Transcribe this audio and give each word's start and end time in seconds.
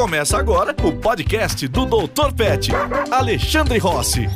Começa 0.00 0.38
agora 0.38 0.74
o 0.82 0.92
podcast 0.94 1.68
do 1.68 1.84
Dr. 1.84 2.32
Pet, 2.34 2.70
Alexandre 3.10 3.76
Rossi. 3.76 4.26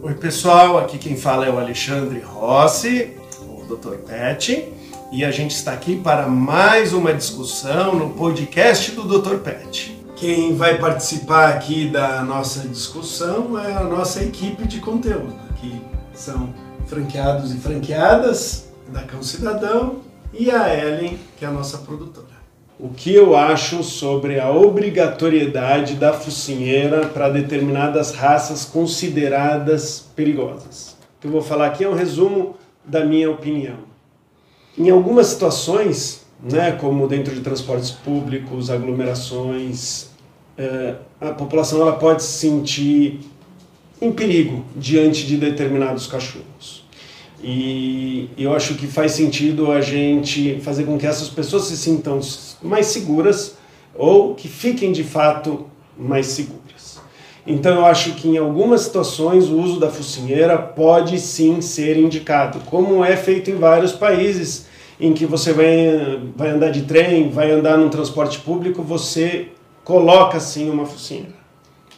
Oi, 0.00 0.14
pessoal, 0.14 0.78
aqui 0.78 0.96
quem 0.96 1.16
fala 1.16 1.44
é 1.44 1.50
o 1.50 1.58
Alexandre 1.58 2.20
Rossi, 2.20 3.16
o 3.40 3.64
Dr. 3.64 3.96
Pet, 4.06 4.72
e 5.10 5.24
a 5.24 5.32
gente 5.32 5.56
está 5.56 5.72
aqui 5.72 5.96
para 5.96 6.28
mais 6.28 6.92
uma 6.92 7.12
discussão 7.12 7.96
no 7.96 8.10
podcast 8.10 8.92
do 8.92 9.02
Dr. 9.02 9.38
Pet. 9.38 10.00
Quem 10.14 10.54
vai 10.54 10.78
participar 10.78 11.48
aqui 11.48 11.88
da 11.88 12.22
nossa 12.22 12.60
discussão 12.68 13.58
é 13.58 13.72
a 13.72 13.82
nossa 13.82 14.22
equipe 14.22 14.68
de 14.68 14.78
conteúdo, 14.78 15.34
que 15.60 15.82
são 16.12 16.54
franqueados 16.86 17.52
e 17.52 17.58
franqueadas 17.58 18.68
da 18.86 19.02
Cão 19.02 19.20
Cidadão 19.20 20.02
e 20.32 20.48
a 20.48 20.72
Ellen, 20.72 21.18
que 21.36 21.44
é 21.44 21.48
a 21.48 21.50
nossa 21.50 21.78
produtora. 21.78 22.33
O 22.78 22.88
que 22.88 23.14
eu 23.14 23.36
acho 23.36 23.84
sobre 23.84 24.40
a 24.40 24.50
obrigatoriedade 24.50 25.94
da 25.94 26.12
focinheira 26.12 27.06
para 27.06 27.28
determinadas 27.28 28.12
raças 28.12 28.64
consideradas 28.64 30.10
perigosas? 30.16 30.96
O 31.16 31.20
que 31.20 31.26
eu 31.28 31.30
vou 31.30 31.40
falar 31.40 31.66
aqui 31.66 31.84
é 31.84 31.88
um 31.88 31.94
resumo 31.94 32.56
da 32.84 33.04
minha 33.04 33.30
opinião. 33.30 33.76
Em 34.76 34.90
algumas 34.90 35.28
situações, 35.28 36.26
né, 36.42 36.72
como 36.72 37.06
dentro 37.06 37.32
de 37.32 37.42
transportes 37.42 37.92
públicos, 37.92 38.68
aglomerações, 38.68 40.08
eh, 40.58 40.96
a 41.20 41.30
população 41.30 41.80
ela 41.80 41.92
pode 41.92 42.24
se 42.24 42.38
sentir 42.38 43.20
em 44.00 44.10
perigo 44.10 44.64
diante 44.74 45.24
de 45.28 45.36
determinados 45.36 46.08
cachorros. 46.08 46.83
E 47.46 48.30
eu 48.38 48.54
acho 48.54 48.74
que 48.74 48.86
faz 48.86 49.12
sentido 49.12 49.70
a 49.70 49.82
gente 49.82 50.58
fazer 50.62 50.84
com 50.84 50.96
que 50.96 51.06
essas 51.06 51.28
pessoas 51.28 51.64
se 51.64 51.76
sintam 51.76 52.18
mais 52.62 52.86
seguras 52.86 53.56
ou 53.94 54.34
que 54.34 54.48
fiquem 54.48 54.92
de 54.92 55.04
fato 55.04 55.66
mais 55.94 56.28
seguras. 56.28 56.98
Então 57.46 57.76
eu 57.76 57.84
acho 57.84 58.12
que 58.12 58.28
em 58.28 58.38
algumas 58.38 58.80
situações 58.80 59.50
o 59.50 59.58
uso 59.58 59.78
da 59.78 59.90
focinheira 59.90 60.56
pode 60.56 61.20
sim 61.20 61.60
ser 61.60 61.98
indicado, 61.98 62.60
como 62.60 63.04
é 63.04 63.14
feito 63.14 63.50
em 63.50 63.56
vários 63.56 63.92
países 63.92 64.64
em 64.98 65.12
que 65.12 65.26
você 65.26 65.52
vai, 65.52 66.22
vai 66.34 66.48
andar 66.48 66.70
de 66.70 66.82
trem, 66.82 67.28
vai 67.28 67.50
andar 67.50 67.76
num 67.76 67.90
transporte 67.90 68.38
público, 68.38 68.82
você 68.82 69.48
coloca 69.84 70.40
sim 70.40 70.70
uma 70.70 70.86
focinheira. 70.86 71.34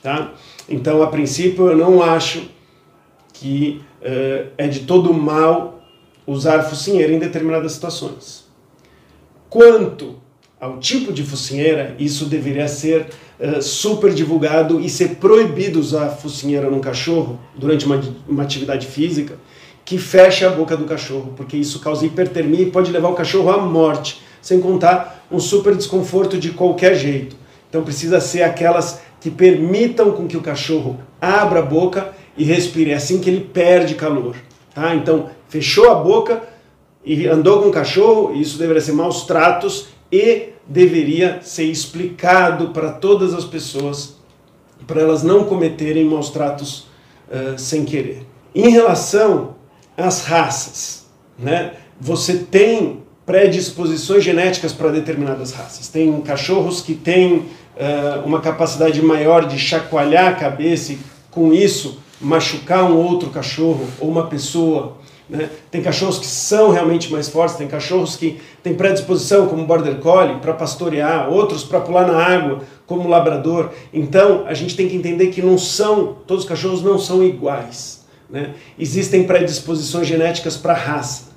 Tá? 0.03 0.33
Então, 0.69 1.03
a 1.03 1.07
princípio, 1.07 1.69
eu 1.69 1.77
não 1.77 2.03
acho 2.03 2.56
que 3.41 3.83
uh, 4.03 4.49
é 4.57 4.67
de 4.67 4.81
todo 4.81 5.13
mal 5.13 5.83
usar 6.27 6.63
focinheira 6.63 7.13
em 7.13 7.19
determinadas 7.19 7.73
situações. 7.73 8.45
Quanto 9.49 10.17
ao 10.61 10.79
tipo 10.79 11.13
de 11.13 11.23
focinheira, 11.23 11.95
isso 11.99 12.27
deveria 12.27 12.67
ser 12.67 13.07
uh, 13.39 13.63
super 13.63 14.13
divulgado 14.13 14.81
e 14.81 14.89
ser 14.89 15.17
proibido 15.17 15.79
usar 15.79 16.09
focinheira 16.09 16.71
num 16.71 16.81
cachorro 16.81 17.39
durante 17.55 17.85
uma, 17.87 18.01
uma 18.27 18.43
atividade 18.43 18.87
física 18.87 19.35
que 19.85 19.99
feche 19.99 20.45
a 20.45 20.51
boca 20.51 20.77
do 20.77 20.85
cachorro, 20.85 21.33
porque 21.37 21.57
isso 21.57 21.79
causa 21.79 22.05
hipertermia 22.05 22.63
e 22.63 22.71
pode 22.71 22.91
levar 22.91 23.09
o 23.09 23.15
cachorro 23.15 23.51
à 23.51 23.59
morte, 23.59 24.21
sem 24.43 24.61
contar 24.61 25.25
um 25.31 25.39
super 25.39 25.77
desconforto 25.77 26.37
de 26.39 26.51
qualquer 26.51 26.97
jeito. 26.97 27.37
Então 27.69 27.85
precisa 27.85 28.21
ser 28.21 28.43
aquelas 28.43 29.01
que 29.21 29.31
permitam 29.31 30.11
com 30.13 30.27
que 30.27 30.37
o 30.37 30.41
cachorro 30.41 30.99
abra 31.21 31.61
a 31.61 31.63
boca 31.63 32.13
e 32.37 32.45
respire. 32.45 32.93
É 32.93 32.95
assim 32.95 33.21
que 33.21 33.31
ele 33.31 33.41
perde 33.41 33.95
calor. 33.95 34.37
Tá? 34.75 34.95
Então, 34.95 35.31
fechou 35.49 35.91
a 35.91 35.95
boca 35.95 36.43
e 37.05 37.27
andou 37.27 37.63
com 37.63 37.69
o 37.69 37.73
cachorro, 37.73 38.35
isso 38.35 38.59
deveria 38.59 38.83
ser 38.83 38.93
maus 38.93 39.25
tratos 39.25 39.89
e 40.11 40.49
deveria 40.67 41.41
ser 41.43 41.65
explicado 41.65 42.71
para 42.71 42.91
todas 42.91 43.33
as 43.33 43.45
pessoas, 43.45 44.17
para 44.87 45.01
elas 45.01 45.23
não 45.23 45.45
cometerem 45.45 46.05
maus 46.05 46.31
tratos 46.31 46.87
uh, 47.29 47.57
sem 47.57 47.85
querer. 47.85 48.27
Em 48.55 48.71
relação 48.71 49.55
às 49.97 50.25
raças, 50.25 51.07
né? 51.39 51.75
você 52.01 52.39
tem 52.39 53.03
predisposições 53.25 54.23
genéticas 54.23 54.73
para 54.73 54.91
determinadas 54.91 55.53
raças. 55.53 55.89
Tem 55.89 56.21
cachorros 56.23 56.81
que 56.81 56.95
têm 56.95 57.35
uh, 57.35 58.25
uma 58.25 58.41
capacidade 58.41 59.03
maior 59.03 59.47
de 59.47 59.59
chacoalhar 59.59 60.29
a 60.29 60.35
cabeça 60.35 60.93
e, 60.93 60.99
com 61.31 61.53
isso, 61.53 62.01
machucar 62.21 62.85
um 62.85 62.97
outro 62.97 63.31
cachorro 63.31 63.87
ou 64.01 64.09
uma 64.09 64.27
pessoa. 64.27 64.97
Né? 65.29 65.51
Tem 65.71 65.83
cachorros 65.83 66.19
que 66.19 66.27
são 66.27 66.71
realmente 66.71 67.13
mais 67.13 67.29
fortes, 67.29 67.57
tem 67.57 67.67
cachorros 67.67 68.17
que 68.17 68.41
têm 68.63 68.75
predisposição, 68.75 69.47
como 69.49 69.67
Border 69.67 69.97
Collie, 69.97 70.41
para 70.41 70.53
pastorear, 70.53 71.29
outros 71.29 71.65
para 71.65 71.81
pular 71.81 72.07
na 72.07 72.17
água, 72.17 72.61
como 72.87 73.09
Labrador. 73.09 73.71
Então, 73.93 74.45
a 74.47 74.55
gente 74.55 74.77
tem 74.77 74.89
que 74.89 74.97
entender 74.97 75.29
que 75.29 75.43
não 75.43 75.59
são, 75.59 76.17
todos 76.27 76.45
os 76.45 76.49
cachorros 76.49 76.83
não 76.83 76.99
são 76.99 77.23
iguais. 77.23 78.05
Né? 78.31 78.55
Existem 78.79 79.25
predisposições 79.25 80.07
genéticas 80.07 80.57
para 80.57 80.75
raça. 80.75 81.31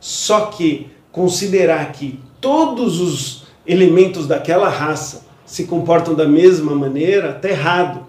Só 0.00 0.46
que 0.46 0.90
considerar 1.10 1.92
que 1.92 2.20
todos 2.40 3.00
os 3.00 3.44
elementos 3.66 4.26
daquela 4.26 4.68
raça 4.68 5.24
se 5.46 5.64
comportam 5.64 6.14
da 6.14 6.26
mesma 6.26 6.74
maneira, 6.74 7.30
está 7.30 7.48
errado. 7.48 8.06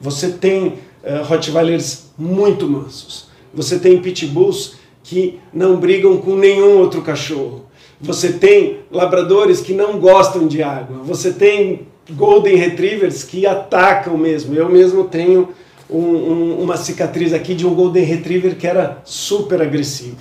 Você 0.00 0.30
tem 0.32 0.74
uh, 1.06 1.24
Rottweilers 1.24 2.10
muito 2.18 2.68
mansos. 2.68 3.28
Você 3.54 3.78
tem 3.78 4.02
Pitbulls 4.02 4.74
que 5.02 5.38
não 5.54 5.76
brigam 5.76 6.16
com 6.18 6.36
nenhum 6.36 6.78
outro 6.78 7.00
cachorro. 7.00 7.64
Você 8.00 8.32
tem 8.32 8.80
labradores 8.90 9.60
que 9.60 9.72
não 9.72 9.98
gostam 9.98 10.46
de 10.46 10.62
água. 10.62 10.98
Você 11.04 11.32
tem 11.32 11.86
Golden 12.10 12.56
Retrievers 12.56 13.22
que 13.22 13.46
atacam 13.46 14.18
mesmo. 14.18 14.54
Eu 14.54 14.68
mesmo 14.68 15.04
tenho 15.04 15.48
um, 15.88 15.98
um, 15.98 16.60
uma 16.60 16.76
cicatriz 16.76 17.32
aqui 17.32 17.54
de 17.54 17.66
um 17.66 17.74
Golden 17.74 18.04
Retriever 18.04 18.56
que 18.56 18.66
era 18.66 19.00
super 19.04 19.62
agressivo. 19.62 20.18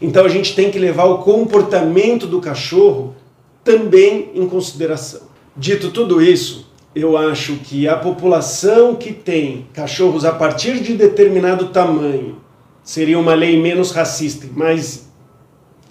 Então 0.00 0.24
a 0.24 0.28
gente 0.28 0.54
tem 0.54 0.70
que 0.70 0.78
levar 0.78 1.04
o 1.04 1.18
comportamento 1.18 2.26
do 2.26 2.40
cachorro 2.40 3.14
também 3.62 4.30
em 4.34 4.46
consideração. 4.46 5.22
Dito 5.56 5.90
tudo 5.90 6.20
isso, 6.20 6.68
eu 6.94 7.16
acho 7.16 7.56
que 7.56 7.88
a 7.88 7.96
população 7.96 8.94
que 8.94 9.12
tem 9.12 9.66
cachorros 9.72 10.24
a 10.24 10.32
partir 10.32 10.80
de 10.80 10.94
determinado 10.94 11.68
tamanho 11.68 12.36
seria 12.84 13.18
uma 13.18 13.34
lei 13.34 13.60
menos 13.60 13.90
racista, 13.90 14.46
mais, 14.54 15.08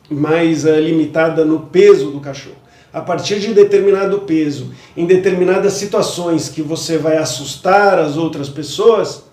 mais 0.10 0.64
uh, 0.64 0.80
limitada 0.80 1.44
no 1.44 1.62
peso 1.62 2.12
do 2.12 2.20
cachorro. 2.20 2.56
A 2.94 3.02
partir 3.02 3.40
de 3.40 3.54
determinado 3.54 4.20
peso, 4.20 4.72
em 4.96 5.06
determinadas 5.06 5.74
situações 5.74 6.48
que 6.48 6.62
você 6.62 6.98
vai 6.98 7.18
assustar 7.18 7.98
as 7.98 8.16
outras 8.16 8.48
pessoas, 8.48 9.26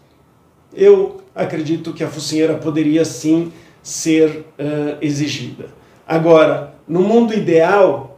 eu 0.75 1.21
acredito 1.35 1.93
que 1.93 2.03
a 2.03 2.09
focinheira 2.09 2.55
poderia 2.55 3.05
sim 3.05 3.53
ser 3.83 4.31
uh, 4.59 4.97
exigida. 5.01 5.67
Agora, 6.09 6.75
no 6.89 7.03
mundo 7.03 7.35
ideal, 7.35 8.10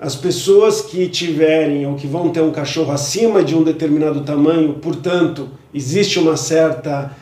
as 0.00 0.16
pessoas 0.16 0.80
que 0.80 1.06
tiverem 1.08 1.86
ou 1.86 1.94
que 1.94 2.06
vão 2.06 2.30
ter 2.30 2.40
um 2.40 2.50
cachorro 2.50 2.90
acima 2.90 3.44
de 3.44 3.54
um 3.54 3.62
determinado 3.62 4.22
tamanho, 4.22 4.72
portanto, 4.74 5.50
existe 5.74 6.18
uma 6.18 6.38
certa 6.38 7.14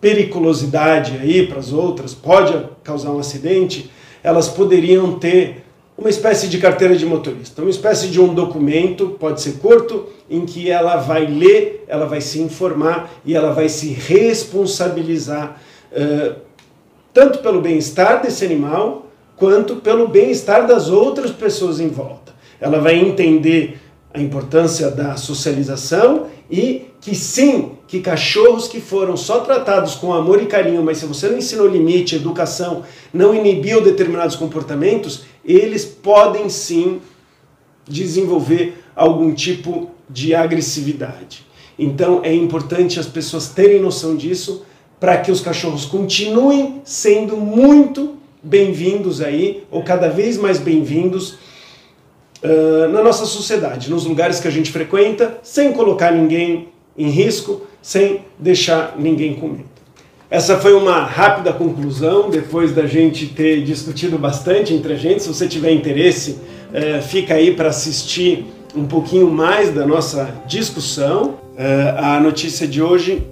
periculosidade 0.00 1.16
aí 1.16 1.46
para 1.46 1.60
as 1.60 1.72
outras, 1.72 2.14
pode 2.14 2.60
causar 2.82 3.12
um 3.12 3.20
acidente, 3.20 3.88
elas 4.20 4.48
poderiam 4.48 5.16
ter 5.16 5.64
uma 5.96 6.10
espécie 6.10 6.48
de 6.48 6.58
carteira 6.58 6.96
de 6.96 7.06
motorista, 7.06 7.62
uma 7.62 7.70
espécie 7.70 8.08
de 8.08 8.20
um 8.20 8.34
documento, 8.34 9.10
pode 9.18 9.40
ser 9.40 9.58
curto, 9.58 10.06
em 10.28 10.44
que 10.44 10.68
ela 10.68 10.96
vai 10.96 11.24
ler, 11.24 11.84
ela 11.86 12.06
vai 12.06 12.20
se 12.20 12.40
informar 12.40 13.12
e 13.24 13.34
ela 13.34 13.52
vai 13.52 13.68
se 13.68 13.88
responsabilizar 13.88 15.60
uh, 15.92 16.34
tanto 17.14 17.38
pelo 17.38 17.60
bem-estar 17.60 18.22
desse 18.22 18.44
animal 18.44 19.07
quanto 19.38 19.76
pelo 19.76 20.08
bem-estar 20.08 20.66
das 20.66 20.88
outras 20.88 21.30
pessoas 21.30 21.80
em 21.80 21.88
volta. 21.88 22.34
Ela 22.60 22.80
vai 22.80 22.96
entender 22.96 23.78
a 24.12 24.20
importância 24.20 24.90
da 24.90 25.16
socialização 25.16 26.26
e 26.50 26.86
que 27.00 27.14
sim, 27.14 27.72
que 27.86 28.00
cachorros 28.00 28.66
que 28.66 28.80
foram 28.80 29.16
só 29.16 29.40
tratados 29.40 29.94
com 29.94 30.12
amor 30.12 30.42
e 30.42 30.46
carinho, 30.46 30.82
mas 30.82 30.98
se 30.98 31.06
você 31.06 31.28
não 31.28 31.38
ensinou 31.38 31.68
limite, 31.68 32.16
educação, 32.16 32.82
não 33.12 33.34
inibiu 33.34 33.80
determinados 33.80 34.34
comportamentos, 34.34 35.22
eles 35.44 35.84
podem 35.84 36.48
sim 36.48 37.00
desenvolver 37.86 38.82
algum 38.96 39.32
tipo 39.32 39.90
de 40.10 40.34
agressividade. 40.34 41.46
Então 41.78 42.20
é 42.24 42.34
importante 42.34 42.98
as 42.98 43.06
pessoas 43.06 43.48
terem 43.48 43.80
noção 43.80 44.16
disso 44.16 44.64
para 44.98 45.16
que 45.18 45.30
os 45.30 45.40
cachorros 45.40 45.84
continuem 45.84 46.82
sendo 46.84 47.36
muito 47.36 48.17
bem-vindos 48.42 49.20
aí, 49.20 49.64
ou 49.70 49.82
cada 49.82 50.08
vez 50.08 50.36
mais 50.36 50.58
bem-vindos 50.58 51.38
uh, 52.42 52.88
na 52.90 53.02
nossa 53.02 53.26
sociedade, 53.26 53.90
nos 53.90 54.04
lugares 54.04 54.38
que 54.38 54.46
a 54.46 54.50
gente 54.50 54.70
frequenta, 54.70 55.38
sem 55.42 55.72
colocar 55.72 56.12
ninguém 56.12 56.68
em 56.96 57.08
risco, 57.08 57.62
sem 57.82 58.22
deixar 58.38 58.94
ninguém 58.98 59.34
com 59.34 59.48
medo. 59.48 59.78
Essa 60.30 60.58
foi 60.58 60.74
uma 60.74 61.04
rápida 61.04 61.52
conclusão, 61.52 62.28
depois 62.28 62.72
da 62.72 62.86
gente 62.86 63.26
ter 63.26 63.62
discutido 63.64 64.18
bastante 64.18 64.74
entre 64.74 64.92
a 64.92 64.96
gente. 64.96 65.22
Se 65.22 65.28
você 65.28 65.48
tiver 65.48 65.72
interesse, 65.72 66.32
uh, 66.32 67.02
fica 67.02 67.34
aí 67.34 67.54
para 67.54 67.70
assistir 67.70 68.46
um 68.74 68.86
pouquinho 68.86 69.30
mais 69.30 69.74
da 69.74 69.86
nossa 69.86 70.32
discussão. 70.46 71.38
Uh, 71.56 71.98
a 71.98 72.20
notícia 72.20 72.68
de 72.68 72.80
hoje 72.80 73.26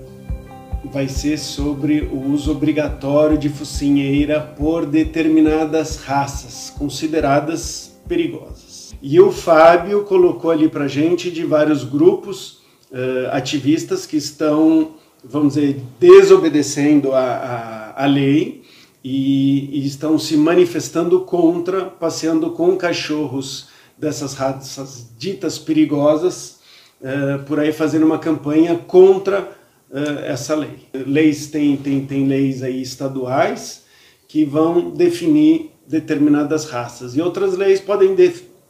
vai 0.97 1.09
ser 1.09 1.39
sobre 1.39 2.09
o 2.11 2.33
uso 2.33 2.53
obrigatório 2.53 3.37
de 3.37 3.51
focinheira 3.51 4.41
por 4.41 4.87
determinadas 4.87 5.97
raças 5.97 6.71
consideradas 6.71 8.01
perigosas. 8.09 8.95
E 9.03 9.21
o 9.21 9.31
Fábio 9.31 10.05
colocou 10.05 10.51
ali 10.51 10.71
para 10.71 10.89
gente 10.89 11.31
de 11.31 11.45
vários 11.45 11.85
grupos 11.85 12.63
uh, 12.91 13.29
ativistas 13.31 14.07
que 14.07 14.17
estão, 14.17 14.93
vamos 15.23 15.53
dizer, 15.53 15.83
desobedecendo 16.01 17.13
a, 17.13 17.21
a, 17.21 18.05
a 18.05 18.07
lei 18.07 18.63
e, 19.05 19.79
e, 19.79 19.87
estão 19.87 20.19
se 20.19 20.35
manifestando 20.35 21.21
contra, 21.21 21.85
passeando 21.85 22.53
com 22.53 22.75
cachorros 22.75 23.69
dessas 23.99 24.33
raças 24.33 25.11
ditas 25.19 25.59
perigosas, 25.59 26.61
uh, 27.03 27.45
por 27.45 27.61
aí 27.61 27.71
fazendo 27.71 28.07
uma 28.07 28.19
campanha 28.19 28.77
contra 28.87 29.55
uh, 29.91 30.21
essa 30.25 30.55
lei. 30.55 30.89
Leis 30.93 31.49
tem, 31.49 31.77
tem, 31.77 32.05
tem 32.05 32.27
leis 32.27 32.63
aí 32.63 32.81
estaduais 32.81 33.85
que 34.29 34.45
vão 34.45 34.91
definir 34.91 35.73
determinadas 35.87 36.65
raças 36.65 37.17
e 37.17 37.23
outras 37.23 37.57
leis 37.57 37.81
podem 37.81 38.17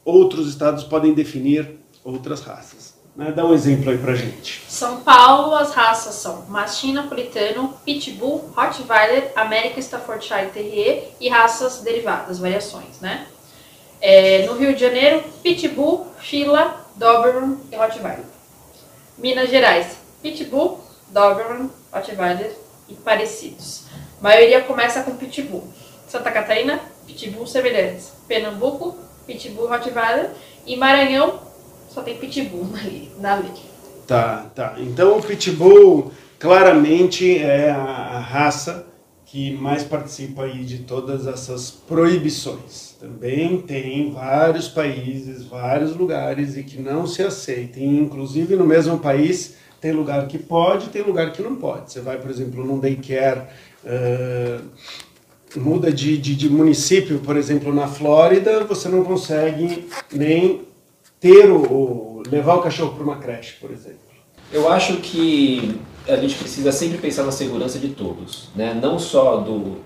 outros 0.04 0.48
estados 0.48 0.84
podem 0.84 1.14
definir 1.14 1.78
outras 2.04 2.40
raças. 2.40 2.94
Né? 3.16 3.32
Dá 3.32 3.44
um 3.44 3.54
exemplo 3.54 3.90
aí 3.90 3.96
pra 3.96 4.14
gente. 4.14 4.62
São 4.68 5.00
Paulo, 5.00 5.54
as 5.54 5.72
raças 5.72 6.14
são 6.16 6.44
Mastim 6.48 6.92
Napolitano, 6.92 7.74
Pitbull, 7.84 8.50
Rottweiler, 8.54 9.32
American 9.34 9.80
Staffordshire 9.80 10.50
Terrier 10.52 11.08
e 11.18 11.28
raças 11.28 11.80
derivadas, 11.80 12.38
variações, 12.38 13.00
né? 13.00 13.26
É, 14.00 14.44
no 14.46 14.52
Rio 14.52 14.74
de 14.74 14.80
Janeiro, 14.80 15.24
Pitbull, 15.42 16.06
Fila, 16.18 16.86
Doberman 16.94 17.58
e 17.72 17.76
Rottweiler. 17.76 18.24
Minas 19.16 19.48
Gerais, 19.48 19.96
Pitbull, 20.22 20.85
Doberman, 21.10 21.70
Rottweiler 21.92 22.52
e 22.88 22.94
parecidos. 22.94 23.84
A 24.20 24.22
maioria 24.22 24.60
começa 24.62 25.02
com 25.02 25.16
Pitbull. 25.16 25.68
Santa 26.08 26.30
Catarina, 26.30 26.80
Pitbull 27.06 27.46
semelhantes. 27.46 28.12
Pernambuco, 28.26 28.96
Pitbull, 29.26 29.68
Rottweiler. 29.68 30.30
E 30.66 30.76
Maranhão, 30.76 31.40
só 31.88 32.02
tem 32.02 32.16
Pitbull 32.16 32.68
na 33.20 33.36
lei. 33.36 33.52
Tá, 34.06 34.46
tá. 34.54 34.74
Então 34.78 35.18
o 35.18 35.22
Pitbull 35.22 36.12
claramente 36.38 37.38
é 37.38 37.70
a 37.70 38.18
raça 38.18 38.86
que 39.24 39.52
mais 39.56 39.82
participa 39.82 40.44
aí 40.44 40.64
de 40.64 40.78
todas 40.78 41.26
essas 41.26 41.70
proibições. 41.70 42.94
Também 43.00 43.60
tem 43.60 44.12
vários 44.12 44.68
países, 44.68 45.44
vários 45.44 45.96
lugares 45.96 46.56
e 46.56 46.62
que 46.62 46.80
não 46.80 47.06
se 47.06 47.22
aceitem, 47.22 47.98
inclusive 47.98 48.54
no 48.54 48.64
mesmo 48.64 48.98
país 48.98 49.56
tem 49.80 49.92
lugar 49.92 50.26
que 50.26 50.38
pode, 50.38 50.88
tem 50.88 51.02
lugar 51.02 51.32
que 51.32 51.42
não 51.42 51.56
pode. 51.56 51.92
Você 51.92 52.00
vai, 52.00 52.18
por 52.18 52.30
exemplo, 52.30 52.64
num 52.64 52.78
daycare, 52.78 53.42
uh, 53.84 54.62
muda 55.56 55.92
de, 55.92 56.18
de, 56.18 56.34
de, 56.34 56.48
município, 56.48 57.18
por 57.20 57.36
exemplo, 57.36 57.74
na 57.74 57.86
Flórida, 57.86 58.64
você 58.64 58.88
não 58.88 59.04
consegue 59.04 59.88
nem 60.12 60.62
ter 61.20 61.50
o, 61.50 62.22
levar 62.30 62.56
o 62.56 62.62
cachorro 62.62 62.94
para 62.94 63.04
uma 63.04 63.16
creche, 63.16 63.54
por 63.60 63.70
exemplo. 63.70 63.98
Eu 64.52 64.68
acho 64.70 64.98
que 64.98 65.78
a 66.08 66.16
gente 66.16 66.36
precisa 66.36 66.70
sempre 66.70 66.98
pensar 66.98 67.24
na 67.24 67.32
segurança 67.32 67.78
de 67.78 67.88
todos, 67.88 68.48
né? 68.54 68.78
não 68.80 68.98
só 68.98 69.38
do, 69.38 69.78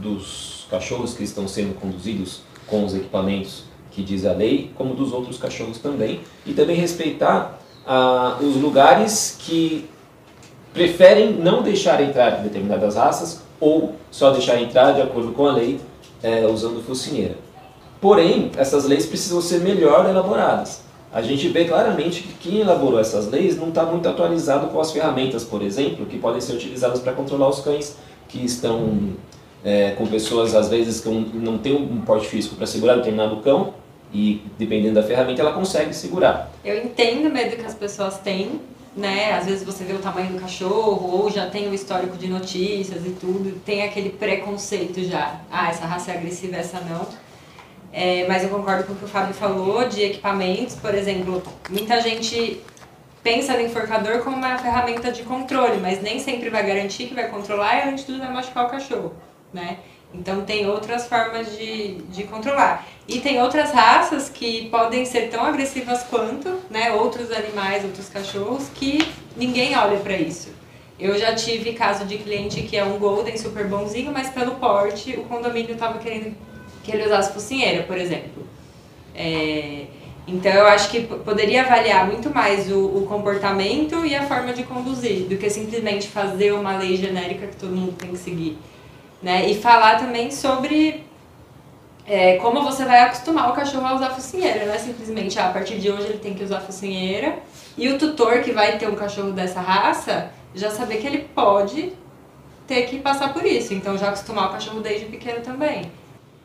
dos 0.00 0.66
cachorros 0.70 1.14
que 1.14 1.22
estão 1.22 1.46
sendo 1.46 1.74
conduzidos 1.74 2.42
com 2.66 2.84
os 2.84 2.94
equipamentos 2.94 3.64
que 3.90 4.02
diz 4.02 4.26
a 4.26 4.32
lei, 4.32 4.70
como 4.74 4.94
dos 4.94 5.12
outros 5.12 5.38
cachorros 5.38 5.78
também, 5.78 6.20
e 6.44 6.52
também 6.52 6.76
respeitar 6.76 7.60
ah, 7.86 8.38
os 8.40 8.56
lugares 8.56 9.36
que 9.38 9.88
preferem 10.72 11.32
não 11.32 11.62
deixar 11.62 12.02
entrar 12.02 12.42
determinadas 12.42 12.96
raças 12.96 13.42
ou 13.60 13.94
só 14.10 14.30
deixar 14.30 14.60
entrar 14.60 14.92
de 14.92 15.00
acordo 15.00 15.32
com 15.32 15.46
a 15.46 15.52
lei 15.52 15.80
é, 16.22 16.46
usando 16.46 16.84
focinheira. 16.84 17.36
Porém, 18.00 18.50
essas 18.56 18.84
leis 18.84 19.06
precisam 19.06 19.40
ser 19.40 19.60
melhor 19.60 20.08
elaboradas. 20.08 20.82
A 21.12 21.22
gente 21.22 21.48
vê 21.48 21.64
claramente 21.64 22.22
que 22.22 22.34
quem 22.34 22.60
elaborou 22.60 23.00
essas 23.00 23.26
leis 23.30 23.56
não 23.56 23.68
está 23.68 23.84
muito 23.84 24.06
atualizado 24.06 24.66
com 24.66 24.80
as 24.80 24.92
ferramentas, 24.92 25.44
por 25.44 25.62
exemplo, 25.62 26.04
que 26.04 26.18
podem 26.18 26.40
ser 26.40 26.54
utilizadas 26.54 27.00
para 27.00 27.12
controlar 27.14 27.48
os 27.48 27.60
cães 27.60 27.96
que 28.28 28.44
estão 28.44 29.14
é, 29.64 29.92
com 29.92 30.06
pessoas, 30.06 30.54
às 30.54 30.68
vezes, 30.68 31.00
que 31.00 31.08
não 31.08 31.56
têm 31.56 31.74
um 31.74 32.02
porte 32.02 32.26
físico 32.26 32.56
para 32.56 32.66
segurar 32.66 32.96
determinado 32.96 33.36
cão 33.36 33.72
e 34.12 34.42
dependendo 34.58 34.94
da 34.94 35.02
ferramenta 35.02 35.42
ela 35.42 35.52
consegue 35.52 35.94
segurar. 35.94 36.50
Eu 36.64 36.82
entendo 36.82 37.26
o 37.26 37.30
medo 37.30 37.56
que 37.56 37.64
as 37.64 37.74
pessoas 37.74 38.18
têm, 38.18 38.60
né? 38.96 39.32
Às 39.32 39.46
vezes 39.46 39.64
você 39.64 39.84
vê 39.84 39.92
o 39.92 39.98
tamanho 39.98 40.32
do 40.32 40.40
cachorro 40.40 41.22
ou 41.22 41.30
já 41.30 41.46
tem 41.46 41.68
o 41.68 41.74
histórico 41.74 42.16
de 42.16 42.28
notícias 42.28 43.04
e 43.04 43.10
tudo, 43.10 43.60
tem 43.64 43.82
aquele 43.82 44.10
preconceito 44.10 45.02
já. 45.04 45.40
Ah, 45.50 45.68
essa 45.68 45.84
raça 45.84 46.12
é 46.12 46.16
agressiva, 46.16 46.56
essa 46.56 46.80
não. 46.80 47.06
É, 47.92 48.26
mas 48.28 48.42
eu 48.42 48.50
concordo 48.50 48.84
com 48.84 48.92
o 48.92 48.96
que 48.96 49.04
o 49.04 49.08
Fábio 49.08 49.34
falou 49.34 49.88
de 49.88 50.02
equipamentos, 50.02 50.74
por 50.74 50.94
exemplo, 50.94 51.42
muita 51.70 52.00
gente 52.00 52.60
pensa 53.22 53.54
no 53.54 53.62
enforcador 53.62 54.22
como 54.22 54.36
uma 54.36 54.58
ferramenta 54.58 55.10
de 55.10 55.22
controle, 55.22 55.78
mas 55.78 56.02
nem 56.02 56.18
sempre 56.18 56.50
vai 56.50 56.64
garantir 56.64 57.06
que 57.06 57.14
vai 57.14 57.28
controlar 57.28 57.78
e 57.78 57.82
além 57.82 57.94
de 57.96 58.04
tudo 58.04 58.18
vai 58.18 58.32
machucar 58.32 58.66
o 58.66 58.68
cachorro, 58.68 59.14
né? 59.52 59.78
Então 60.18 60.42
tem 60.42 60.68
outras 60.68 61.06
formas 61.06 61.56
de, 61.56 61.96
de 62.10 62.24
controlar. 62.24 62.86
E 63.06 63.20
tem 63.20 63.40
outras 63.40 63.70
raças 63.70 64.28
que 64.28 64.68
podem 64.68 65.04
ser 65.04 65.28
tão 65.28 65.44
agressivas 65.44 66.02
quanto, 66.04 66.48
né, 66.70 66.92
outros 66.92 67.30
animais, 67.30 67.84
outros 67.84 68.08
cachorros, 68.08 68.68
que 68.74 69.06
ninguém 69.36 69.76
olha 69.76 69.98
para 69.98 70.16
isso. 70.16 70.48
Eu 70.98 71.16
já 71.18 71.34
tive 71.34 71.74
caso 71.74 72.04
de 72.06 72.16
cliente 72.18 72.62
que 72.62 72.76
é 72.76 72.84
um 72.84 72.98
golden 72.98 73.36
super 73.36 73.66
bonzinho, 73.66 74.10
mas 74.12 74.30
pelo 74.30 74.52
porte 74.52 75.12
o 75.12 75.24
condomínio 75.24 75.74
estava 75.74 75.98
querendo 75.98 76.34
que 76.82 76.90
ele 76.90 77.04
usasse 77.04 77.32
focinheira, 77.32 77.82
por 77.82 77.98
exemplo. 77.98 78.46
É, 79.14 79.86
então 80.26 80.52
eu 80.52 80.66
acho 80.66 80.90
que 80.90 81.02
poderia 81.02 81.62
avaliar 81.62 82.06
muito 82.06 82.30
mais 82.30 82.70
o, 82.70 82.78
o, 82.78 83.06
comportamento 83.06 84.04
e 84.04 84.14
a 84.14 84.22
forma 84.26 84.52
de 84.52 84.64
conduzir, 84.64 85.26
do 85.26 85.36
que 85.36 85.48
simplesmente 85.48 86.08
fazer 86.08 86.52
uma 86.52 86.76
lei 86.76 86.96
genérica 86.96 87.46
que 87.46 87.56
todo 87.56 87.74
mundo 87.74 87.92
tem 87.92 88.10
que 88.10 88.18
seguir. 88.18 88.58
Né? 89.22 89.50
E 89.50 89.60
falar 89.60 89.98
também 89.98 90.30
sobre 90.30 91.04
é, 92.06 92.36
como 92.36 92.62
você 92.62 92.84
vai 92.84 93.00
acostumar 93.00 93.50
o 93.50 93.54
cachorro 93.54 93.86
a 93.86 93.94
usar 93.96 94.10
focinheira, 94.10 94.64
não 94.64 94.74
é 94.74 94.78
simplesmente 94.78 95.38
ah, 95.38 95.48
a 95.48 95.52
partir 95.52 95.78
de 95.78 95.90
hoje 95.90 96.04
ele 96.04 96.18
tem 96.18 96.34
que 96.34 96.44
usar 96.44 96.60
focinheira. 96.60 97.38
E 97.76 97.88
o 97.88 97.98
tutor 97.98 98.40
que 98.40 98.52
vai 98.52 98.78
ter 98.78 98.88
um 98.88 98.94
cachorro 98.94 99.32
dessa 99.32 99.60
raça 99.60 100.30
já 100.54 100.70
saber 100.70 100.98
que 100.98 101.06
ele 101.06 101.26
pode 101.34 101.92
ter 102.66 102.82
que 102.82 102.98
passar 102.98 103.32
por 103.32 103.44
isso. 103.44 103.74
Então 103.74 103.98
já 103.98 104.08
acostumar 104.08 104.48
o 104.48 104.52
cachorro 104.52 104.80
desde 104.80 105.06
pequeno 105.06 105.40
também. 105.40 105.90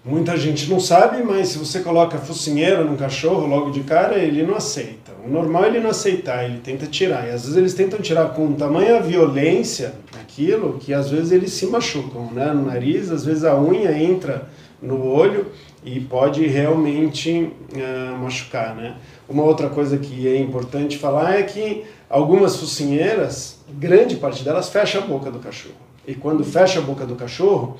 Muita 0.03 0.35
gente 0.35 0.67
não 0.67 0.79
sabe, 0.79 1.21
mas 1.21 1.49
se 1.49 1.59
você 1.59 1.81
coloca 1.81 2.17
focinheira 2.17 2.83
num 2.83 2.95
cachorro 2.95 3.45
logo 3.45 3.69
de 3.69 3.81
cara, 3.81 4.17
ele 4.17 4.41
não 4.41 4.55
aceita. 4.55 5.11
O 5.23 5.29
normal 5.29 5.65
é 5.65 5.67
ele 5.67 5.79
não 5.79 5.91
aceitar, 5.91 6.43
ele 6.43 6.57
tenta 6.57 6.87
tirar. 6.87 7.27
E 7.27 7.29
às 7.29 7.43
vezes 7.43 7.55
eles 7.55 7.73
tentam 7.75 7.99
tirar 7.99 8.29
com 8.29 8.51
tamanha 8.53 8.99
violência 8.99 9.93
aquilo 10.31 10.77
que 10.79 10.93
às 10.93 11.09
vezes 11.09 11.31
eles 11.31 11.51
se 11.51 11.67
machucam, 11.67 12.31
né? 12.31 12.53
No 12.53 12.65
nariz, 12.65 13.11
às 13.11 13.25
vezes 13.25 13.43
a 13.43 13.59
unha 13.59 13.91
entra 13.91 14.47
no 14.81 15.05
olho 15.05 15.47
e 15.83 15.99
pode 15.99 16.47
realmente 16.47 17.51
uh, 17.73 18.17
machucar, 18.17 18.75
né? 18.75 18.95
Uma 19.27 19.43
outra 19.43 19.69
coisa 19.69 19.97
que 19.97 20.27
é 20.27 20.39
importante 20.39 20.97
falar 20.97 21.37
é 21.37 21.43
que 21.43 21.83
algumas 22.09 22.55
focinheiras, 22.55 23.59
grande 23.69 24.15
parte 24.15 24.43
delas 24.43 24.69
fecha 24.69 24.99
a 24.99 25.01
boca 25.01 25.29
do 25.29 25.39
cachorro. 25.39 25.75
E 26.07 26.15
quando 26.15 26.43
fecha 26.43 26.79
a 26.79 26.81
boca 26.81 27.05
do 27.05 27.15
cachorro, 27.15 27.77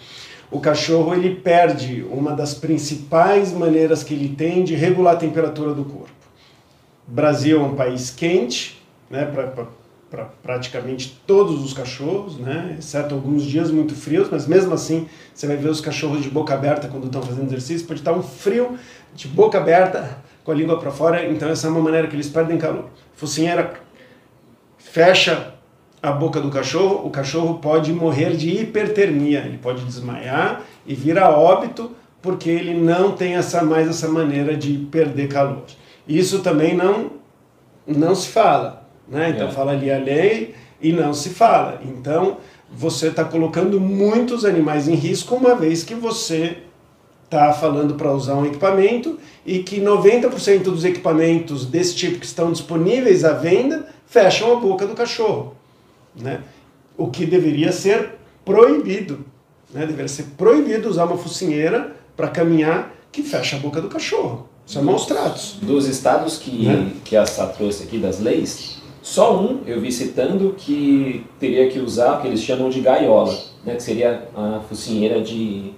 o 0.51 0.59
cachorro 0.59 1.13
ele 1.13 1.35
perde 1.35 2.05
uma 2.11 2.33
das 2.33 2.53
principais 2.53 3.53
maneiras 3.53 4.03
que 4.03 4.13
ele 4.13 4.35
tem 4.35 4.63
de 4.63 4.75
regular 4.75 5.13
a 5.13 5.17
temperatura 5.17 5.73
do 5.73 5.85
corpo. 5.85 6.11
Brasil 7.07 7.59
é 7.59 7.63
um 7.63 7.75
país 7.75 8.11
quente, 8.11 8.81
né, 9.09 9.25
para 10.11 10.25
praticamente 10.43 11.21
todos 11.25 11.63
os 11.63 11.73
cachorros, 11.73 12.37
né, 12.37 12.75
exceto 12.77 13.15
alguns 13.15 13.43
dias 13.43 13.71
muito 13.71 13.95
frios, 13.95 14.27
mas 14.29 14.45
mesmo 14.45 14.73
assim 14.73 15.07
você 15.33 15.47
vai 15.47 15.55
ver 15.55 15.69
os 15.69 15.79
cachorros 15.79 16.21
de 16.21 16.29
boca 16.29 16.53
aberta 16.53 16.89
quando 16.89 17.05
estão 17.05 17.21
fazendo 17.21 17.47
exercício, 17.47 17.87
pode 17.87 18.01
estar 18.01 18.11
um 18.11 18.21
frio 18.21 18.77
de 19.15 19.29
boca 19.29 19.57
aberta 19.57 20.17
com 20.43 20.51
a 20.51 20.53
língua 20.53 20.77
para 20.77 20.91
fora, 20.91 21.25
então 21.25 21.47
essa 21.47 21.67
é 21.67 21.69
uma 21.69 21.79
maneira 21.79 22.07
que 22.07 22.15
eles 22.15 22.27
perdem 22.27 22.57
calor. 22.57 22.89
Focinheira 23.13 23.73
fecha 24.77 25.53
a 26.03 26.11
boca 26.11 26.41
do 26.41 26.49
cachorro, 26.49 27.07
o 27.07 27.09
cachorro 27.09 27.59
pode 27.59 27.93
morrer 27.93 28.35
de 28.35 28.49
hipertermia, 28.49 29.39
ele 29.39 29.59
pode 29.59 29.85
desmaiar 29.85 30.63
e 30.85 30.93
vir 30.93 31.17
a 31.17 31.29
óbito 31.29 31.91
porque 32.21 32.49
ele 32.49 32.73
não 32.73 33.13
tem 33.13 33.35
essa 33.35 33.63
mais 33.63 33.87
essa 33.87 34.09
maneira 34.09 34.57
de 34.57 34.77
perder 34.91 35.29
calor. 35.29 35.63
Isso 36.05 36.39
também 36.39 36.75
não 36.75 37.21
não 37.87 38.13
se 38.13 38.27
fala, 38.27 38.80
né? 39.11 39.29
Então 39.29 39.49
é. 39.49 39.51
fala 39.51 39.73
ali 39.73 39.91
a 39.91 39.99
lei 39.99 40.55
e 40.81 40.91
não 40.93 41.13
se 41.13 41.29
fala. 41.29 41.81
Então 41.83 42.37
você 42.71 43.07
está 43.07 43.25
colocando 43.25 43.79
muitos 43.79 44.45
animais 44.45 44.87
em 44.87 44.95
risco 44.95 45.35
uma 45.35 45.53
vez 45.53 45.83
que 45.83 45.93
você 45.93 46.57
está 47.25 47.53
falando 47.53 47.95
para 47.95 48.11
usar 48.11 48.35
um 48.35 48.45
equipamento 48.45 49.19
e 49.45 49.59
que 49.59 49.79
90% 49.79 50.63
dos 50.63 50.83
equipamentos 50.83 51.65
desse 51.65 51.95
tipo 51.95 52.19
que 52.19 52.25
estão 52.25 52.51
disponíveis 52.51 53.23
à 53.23 53.33
venda 53.33 53.87
fecham 54.05 54.53
a 54.53 54.59
boca 54.59 54.87
do 54.87 54.93
cachorro. 54.93 55.55
Né? 56.15 56.41
O 56.97 57.07
que 57.07 57.25
deveria 57.25 57.71
ser 57.71 58.15
proibido. 58.43 59.25
Né? 59.73 59.85
Deveria 59.85 60.09
ser 60.09 60.23
proibido 60.37 60.89
usar 60.89 61.05
uma 61.05 61.17
focinheira 61.17 61.95
para 62.17 62.27
caminhar 62.27 62.93
que 63.11 63.23
fecha 63.23 63.55
a 63.55 63.59
boca 63.59 63.81
do 63.81 63.87
cachorro. 63.87 64.49
Isso 64.65 64.79
é 64.79 64.81
maus 64.81 65.05
tratos. 65.05 65.57
Dos 65.61 65.87
estados 65.87 66.37
que, 66.37 66.65
Né? 66.65 66.91
que 67.03 67.15
a 67.15 67.25
Sá 67.25 67.47
trouxe 67.47 67.83
aqui, 67.83 67.97
das 67.97 68.19
leis, 68.19 68.80
só 69.01 69.39
um 69.39 69.61
eu 69.65 69.81
vi 69.81 69.91
citando 69.91 70.53
que 70.57 71.25
teria 71.39 71.69
que 71.69 71.79
usar 71.79 72.17
o 72.17 72.21
que 72.21 72.27
eles 72.27 72.41
chamam 72.41 72.69
de 72.69 72.81
gaiola, 72.81 73.37
né? 73.65 73.75
que 73.75 73.83
seria 73.83 74.27
a 74.35 74.61
focinheira 74.67 75.21
de, 75.21 75.73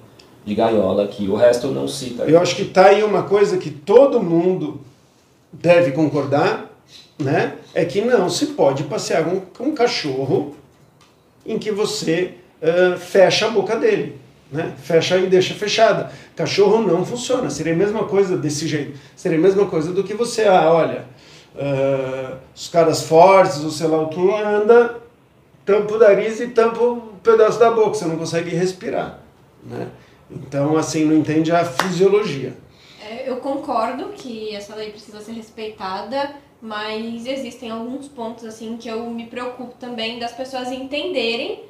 de 0.46 0.56
gaiola, 0.56 1.08
que 1.08 1.27
o 1.27 1.36
resto 1.36 1.68
não 1.68 1.88
cita. 1.88 2.24
Eu 2.24 2.39
acho 2.39 2.56
que 2.56 2.65
tá 2.65 2.88
aí 2.88 3.03
uma 3.03 3.24
coisa 3.24 3.58
que 3.58 3.70
todo 3.70 4.22
mundo 4.22 4.82
deve 5.51 5.92
concordar, 5.92 6.70
né? 7.18 7.53
É 7.74 7.86
que 7.86 8.01
não 8.01 8.30
se 8.30 8.48
pode 8.48 8.84
passear 8.84 9.24
com, 9.24 9.63
um 9.63 9.74
cachorro 9.74 10.56
em 11.46 11.58
que 11.58 11.72
você 11.72 12.34
ah, 12.62 12.98
fecha 12.98 13.48
a 13.48 13.50
boca 13.50 13.75
dele, 13.75 14.18
né? 14.51 14.74
Fecha 14.82 15.18
e 15.18 15.27
deixa 15.27 15.53
fechada. 15.53 16.12
Cachorro 16.36 16.82
não 16.82 17.06
funciona. 17.06 17.50
Seria 17.50 17.74
a 17.74 17.75
mesma 17.75 18.06
coisa 18.06 18.38
desse 18.38 18.68
jeito. 18.68 18.98
Seria 19.15 19.38
a 19.38 19.42
mesma 19.42 19.65
coisa 19.65 19.92
do 19.92 20.03
que 20.03 20.13
você, 20.13 20.44
ah, 20.44 20.72
olha, 20.72 21.06
ah, 21.57 22.38
os 22.55 22.67
caras 22.67 23.03
fortes, 23.03 23.63
ou 23.63 23.69
sei 23.69 23.88
lá 23.88 24.01
o 24.01 24.10
que, 24.10 24.19
anda, 24.19 25.01
tampa 25.65 25.93
o 25.93 25.98
nariz 25.98 26.39
e 26.39 26.48
tampa 26.48 26.83
um 26.83 27.00
pedaço 27.22 27.60
da 27.60 27.72
boca. 27.72 27.93
Você 27.93 28.05
não 28.05 28.17
consegue 28.17 28.55
respirar, 28.55 29.19
né? 29.63 29.89
Então, 30.29 30.77
assim, 30.77 31.05
não 31.05 31.15
entende 31.15 31.51
a 31.51 31.63
fisiologia. 31.63 32.53
É, 33.01 33.29
eu 33.29 33.38
concordo 33.38 34.10
que 34.10 34.55
essa 34.55 34.75
lei 34.75 34.89
precisa 34.89 35.19
ser 35.22 35.33
respeitada, 35.33 36.36
mas 36.62 37.25
existem 37.25 37.69
alguns 37.69 38.07
pontos 38.07 38.45
assim 38.45 38.77
que 38.77 38.88
eu 38.88 39.10
me 39.10 39.27
preocupo 39.27 39.75
também 39.79 40.17
das 40.17 40.31
pessoas 40.31 40.72
entenderem 40.72 41.63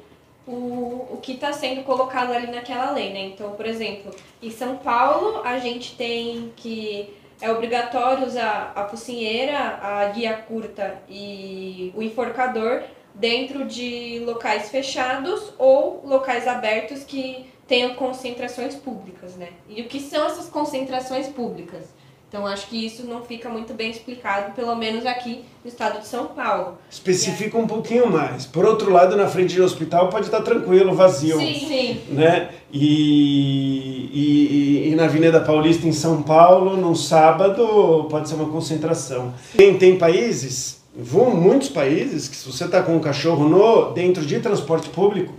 o, 0.46 1.08
o 1.10 1.18
que 1.20 1.32
está 1.32 1.52
sendo 1.52 1.82
colocado 1.82 2.32
ali 2.32 2.46
naquela 2.46 2.92
lei, 2.92 3.12
né? 3.12 3.26
Então, 3.26 3.52
por 3.52 3.66
exemplo, 3.66 4.14
em 4.42 4.50
São 4.50 4.76
Paulo 4.76 5.42
a 5.44 5.58
gente 5.58 5.96
tem 5.96 6.52
que 6.56 7.12
é 7.44 7.52
obrigatório 7.52 8.26
usar 8.26 8.72
a 8.74 8.86
focinheira, 8.88 9.58
a 9.58 10.06
guia 10.06 10.34
curta 10.34 10.98
e 11.06 11.92
o 11.94 12.02
enforcador 12.02 12.82
dentro 13.14 13.66
de 13.66 14.18
locais 14.24 14.70
fechados 14.70 15.52
ou 15.58 16.00
locais 16.06 16.48
abertos 16.48 17.04
que 17.04 17.52
tenham 17.68 17.94
concentrações 17.96 18.74
públicas, 18.74 19.36
né? 19.36 19.50
E 19.68 19.82
o 19.82 19.88
que 19.88 20.00
são 20.00 20.24
essas 20.26 20.48
concentrações 20.48 21.28
públicas? 21.28 21.94
Então 22.34 22.48
acho 22.48 22.66
que 22.66 22.84
isso 22.84 23.06
não 23.06 23.22
fica 23.22 23.48
muito 23.48 23.72
bem 23.74 23.92
explicado, 23.92 24.54
pelo 24.54 24.74
menos 24.74 25.06
aqui 25.06 25.44
no 25.64 25.70
estado 25.70 26.00
de 26.00 26.08
São 26.08 26.26
Paulo. 26.26 26.76
Especifica 26.90 27.56
um 27.56 27.64
pouquinho 27.64 28.10
mais. 28.10 28.44
Por 28.44 28.64
outro 28.64 28.90
lado, 28.90 29.16
na 29.16 29.28
frente 29.28 29.54
do 29.54 29.62
hospital 29.62 30.08
pode 30.08 30.26
estar 30.26 30.40
tranquilo, 30.40 30.96
vazio. 30.96 31.38
Sim. 31.38 32.00
Né? 32.08 32.50
E, 32.72 34.10
e, 34.12 34.88
e 34.90 34.94
na 34.96 35.04
Avenida 35.04 35.40
Paulista, 35.42 35.86
em 35.86 35.92
São 35.92 36.24
Paulo, 36.24 36.76
num 36.76 36.96
sábado, 36.96 38.08
pode 38.10 38.28
ser 38.28 38.34
uma 38.34 38.48
concentração. 38.48 39.32
Tem, 39.56 39.78
tem 39.78 39.96
países, 39.96 40.82
vão 40.92 41.30
muitos 41.36 41.68
países, 41.68 42.26
que 42.26 42.34
se 42.34 42.50
você 42.50 42.64
está 42.64 42.82
com 42.82 42.96
um 42.96 43.00
cachorro 43.00 43.48
no, 43.48 43.92
dentro 43.92 44.26
de 44.26 44.40
transporte 44.40 44.88
público, 44.88 45.34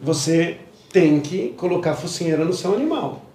você 0.00 0.58
tem 0.92 1.18
que 1.18 1.48
colocar 1.56 1.94
focinheira 1.94 2.44
no 2.44 2.52
seu 2.52 2.72
animal. 2.72 3.25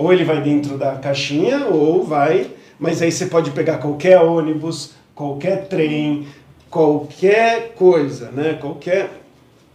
Ou 0.00 0.10
ele 0.14 0.24
vai 0.24 0.40
dentro 0.40 0.78
da 0.78 0.94
caixinha, 0.94 1.66
ou 1.66 2.02
vai. 2.02 2.50
Mas 2.78 3.02
aí 3.02 3.12
você 3.12 3.26
pode 3.26 3.50
pegar 3.50 3.76
qualquer 3.76 4.18
ônibus, 4.18 4.92
qualquer 5.14 5.68
trem, 5.68 6.26
qualquer 6.70 7.74
coisa, 7.74 8.30
né? 8.30 8.54
Qualquer. 8.58 9.10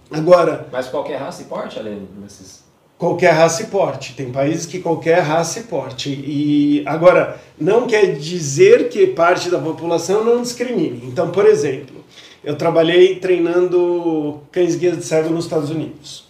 Agora, 0.09 0.67
Mas 0.71 0.87
qualquer 0.87 1.17
raça 1.17 1.43
e 1.43 1.45
porte, 1.45 1.77
além 1.77 2.07
desses... 2.17 2.63
qualquer 2.97 3.33
raça 3.33 3.61
e 3.61 3.65
porte. 3.67 4.15
Tem 4.15 4.31
países 4.31 4.65
que 4.65 4.79
qualquer 4.79 5.19
raça 5.19 5.59
e 5.59 5.63
porte. 5.63 6.09
E 6.09 6.83
agora, 6.87 7.39
não 7.59 7.85
quer 7.85 8.15
dizer 8.15 8.89
que 8.89 9.05
parte 9.05 9.51
da 9.51 9.59
população 9.59 10.23
não 10.23 10.41
discrimine. 10.41 11.03
Então, 11.05 11.29
por 11.29 11.45
exemplo, 11.45 12.03
eu 12.43 12.55
trabalhei 12.55 13.19
treinando 13.19 14.41
cães 14.51 14.75
guias 14.75 14.97
de 14.97 15.05
cego 15.05 15.29
nos 15.29 15.45
Estados 15.45 15.69
Unidos, 15.69 16.25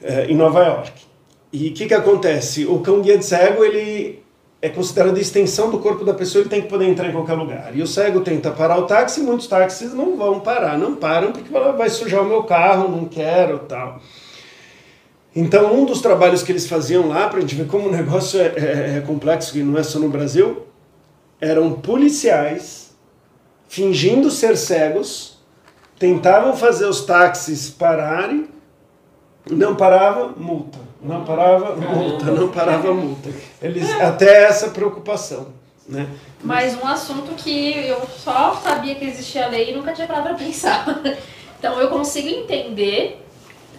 eh, 0.00 0.26
em 0.28 0.36
Nova 0.36 0.64
York. 0.64 1.05
E 1.52 1.68
o 1.68 1.72
que, 1.74 1.86
que 1.86 1.94
acontece? 1.94 2.66
O 2.66 2.80
cão 2.80 3.00
guia 3.00 3.16
de 3.16 3.24
cego, 3.24 3.64
ele 3.64 4.22
é 4.60 4.68
considerado 4.68 5.16
a 5.16 5.20
extensão 5.20 5.70
do 5.70 5.78
corpo 5.78 6.04
da 6.04 6.12
pessoa, 6.14 6.42
ele 6.42 6.48
tem 6.48 6.62
que 6.62 6.68
poder 6.68 6.86
entrar 6.86 7.08
em 7.08 7.12
qualquer 7.12 7.34
lugar. 7.34 7.70
E 7.74 7.82
o 7.82 7.86
cego 7.86 8.20
tenta 8.20 8.50
parar 8.50 8.78
o 8.78 8.86
táxi, 8.86 9.20
muitos 9.20 9.46
táxis 9.46 9.92
não 9.94 10.16
vão 10.16 10.40
parar, 10.40 10.76
não 10.78 10.96
param 10.96 11.32
porque 11.32 11.50
vai 11.50 11.88
sujar 11.88 12.22
o 12.22 12.26
meu 12.26 12.42
carro, 12.42 12.88
não 12.88 13.04
quero, 13.04 13.60
tal. 13.60 14.00
Então, 15.34 15.74
um 15.74 15.84
dos 15.84 16.00
trabalhos 16.00 16.42
que 16.42 16.50
eles 16.50 16.66
faziam 16.66 17.08
lá, 17.08 17.28
para 17.28 17.38
a 17.38 17.40
gente 17.42 17.54
ver 17.54 17.66
como 17.66 17.88
o 17.88 17.92
negócio 17.92 18.40
é, 18.40 18.46
é- 18.56 18.94
é 18.96 19.00
complexo 19.06 19.56
e 19.58 19.62
não 19.62 19.78
é 19.78 19.82
só 19.82 19.98
no 19.98 20.08
Brasil, 20.08 20.62
eram 21.40 21.72
policiais 21.72 22.96
fingindo 23.68 24.30
ser 24.30 24.56
cegos, 24.56 25.38
tentavam 25.98 26.56
fazer 26.56 26.86
os 26.86 27.04
táxis 27.04 27.68
pararem, 27.68 28.48
não 29.50 29.76
parava, 29.76 30.32
multa. 30.36 30.85
Não 31.00 31.24
parava, 31.24 31.76
multa. 31.76 32.24
Não 32.26 32.48
parava, 32.48 32.92
multa. 32.92 33.30
Eles, 33.62 33.90
até 34.00 34.44
essa 34.44 34.70
preocupação. 34.70 35.48
Né? 35.88 36.08
Mas 36.42 36.76
um 36.80 36.86
assunto 36.86 37.34
que 37.36 37.86
eu 37.86 38.06
só 38.08 38.54
sabia 38.54 38.94
que 38.96 39.04
existia 39.04 39.46
a 39.46 39.48
lei 39.48 39.70
e 39.70 39.74
nunca 39.74 39.92
tinha 39.92 40.06
parado 40.06 40.28
pra 40.28 40.34
pensar. 40.34 40.84
Então 41.58 41.80
eu 41.80 41.88
consigo 41.88 42.28
entender 42.28 43.24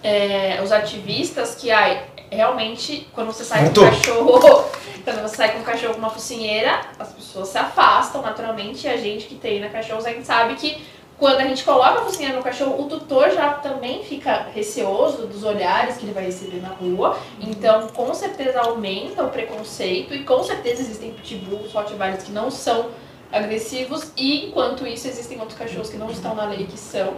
é, 0.04 0.60
os 0.64 0.72
ativistas 0.72 1.54
que 1.54 1.70
ai, 1.70 2.04
realmente 2.32 3.08
quando 3.14 3.28
você 3.28 3.44
sai 3.44 3.66
com 3.66 3.82
um 3.82 3.86
cachorro, 3.86 4.66
quando 5.06 5.22
você 5.22 5.36
sai 5.36 5.54
com 5.54 5.60
um 5.60 5.64
cachorro 5.64 5.94
com 5.94 6.00
uma 6.00 6.10
focinheira, 6.10 6.82
as 6.98 7.10
pessoas 7.10 7.50
se 7.50 7.58
afastam 7.58 8.22
naturalmente 8.22 8.88
e 8.88 8.90
a 8.90 8.98
gente 8.98 9.28
que 9.28 9.36
treina 9.36 9.70
cachorros 9.70 10.06
a 10.06 10.10
gente 10.10 10.26
sabe 10.26 10.56
que 10.56 10.84
quando 11.18 11.40
a 11.40 11.46
gente 11.46 11.64
coloca 11.64 12.02
a 12.02 12.04
focinheira 12.04 12.38
no 12.38 12.44
cachorro, 12.44 12.80
o 12.80 12.88
tutor 12.88 13.32
já 13.32 13.54
também 13.54 14.04
fica 14.04 14.48
receoso 14.54 15.26
dos 15.26 15.44
olhares 15.44 15.98
que 15.98 16.06
ele 16.06 16.14
vai 16.14 16.26
receber 16.26 16.62
na 16.62 16.70
rua. 16.70 17.18
Então, 17.42 17.88
com 17.88 18.14
certeza 18.14 18.60
aumenta 18.62 19.24
o 19.24 19.30
preconceito 19.30 20.14
e 20.14 20.24
com 20.24 20.44
certeza 20.44 20.82
existem 20.82 21.12
pitbulls, 21.12 21.74
rottweilers 21.74 22.24
que 22.24 22.32
não 22.32 22.52
são 22.52 22.92
agressivos 23.32 24.12
e 24.16 24.46
enquanto 24.46 24.86
isso 24.86 25.08
existem 25.08 25.40
outros 25.40 25.58
cachorros 25.58 25.90
que 25.90 25.98
não 25.98 26.10
estão 26.12 26.36
na 26.36 26.46
lei 26.46 26.66
que 26.68 26.78
são. 26.78 27.16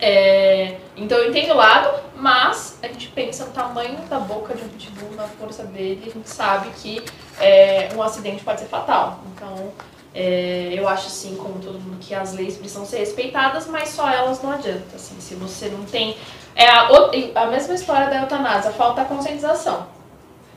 É, 0.00 0.76
então 0.96 1.18
eu 1.18 1.28
entendo 1.28 1.52
o 1.52 1.56
lado, 1.56 2.02
mas 2.16 2.78
a 2.82 2.86
gente 2.86 3.08
pensa 3.08 3.44
no 3.44 3.52
tamanho 3.52 3.98
da 4.08 4.18
boca 4.20 4.54
de 4.54 4.62
um 4.62 4.68
pitbull, 4.68 5.10
na 5.16 5.24
força 5.24 5.64
dele, 5.64 6.04
a 6.06 6.10
gente 6.10 6.30
sabe 6.30 6.70
que 6.70 7.04
é, 7.40 7.90
um 7.94 8.02
acidente 8.02 8.42
pode 8.42 8.60
ser 8.60 8.66
fatal. 8.66 9.20
Então 9.34 9.72
é, 10.20 10.74
eu 10.74 10.88
acho 10.88 11.06
assim, 11.06 11.36
como 11.36 11.60
todo 11.60 11.74
mundo, 11.78 11.96
que 12.00 12.12
as 12.14 12.32
leis 12.34 12.56
precisam 12.56 12.84
ser 12.84 12.98
respeitadas, 12.98 13.66
mas 13.68 13.90
só 13.90 14.08
elas 14.10 14.42
não 14.42 14.50
adianta. 14.50 14.96
Assim, 14.96 15.14
se 15.20 15.34
você 15.34 15.68
não 15.68 15.84
tem. 15.84 16.16
É 16.56 16.68
a, 16.68 16.88
a 17.36 17.46
mesma 17.46 17.74
história 17.74 18.08
da 18.10 18.22
eutanásia, 18.22 18.72
falta 18.72 19.02
a 19.02 19.04
conscientização. 19.04 19.86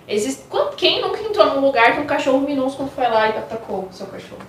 Existe, 0.08 0.44
quem 0.76 1.00
nunca 1.02 1.22
entrou 1.22 1.46
num 1.54 1.62
lugar 1.62 1.94
que 1.96 2.02
um 2.02 2.08
cachorro 2.08 2.40
minúsculo 2.40 2.90
foi 2.96 3.08
lá 3.08 3.28
e 3.30 3.38
atacou 3.38 3.88
o 3.90 3.94
seu 3.94 4.08
cachorro? 4.08 4.42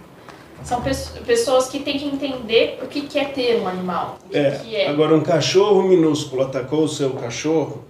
São 0.64 0.80
pes- 0.80 1.12
pessoas 1.26 1.68
que 1.68 1.80
têm 1.80 1.98
que 1.98 2.06
entender 2.06 2.78
o 2.82 2.86
que 2.86 3.18
é 3.18 3.24
ter 3.26 3.60
um 3.60 3.68
animal. 3.68 4.16
O 4.26 4.28
que 4.30 4.38
É, 4.38 4.50
que 4.52 4.76
é. 4.76 4.88
agora 4.88 5.14
um 5.14 5.20
cachorro 5.20 5.82
minúsculo 5.82 6.42
atacou 6.42 6.84
o 6.84 6.88
seu 6.88 7.10
cachorro, 7.10 7.84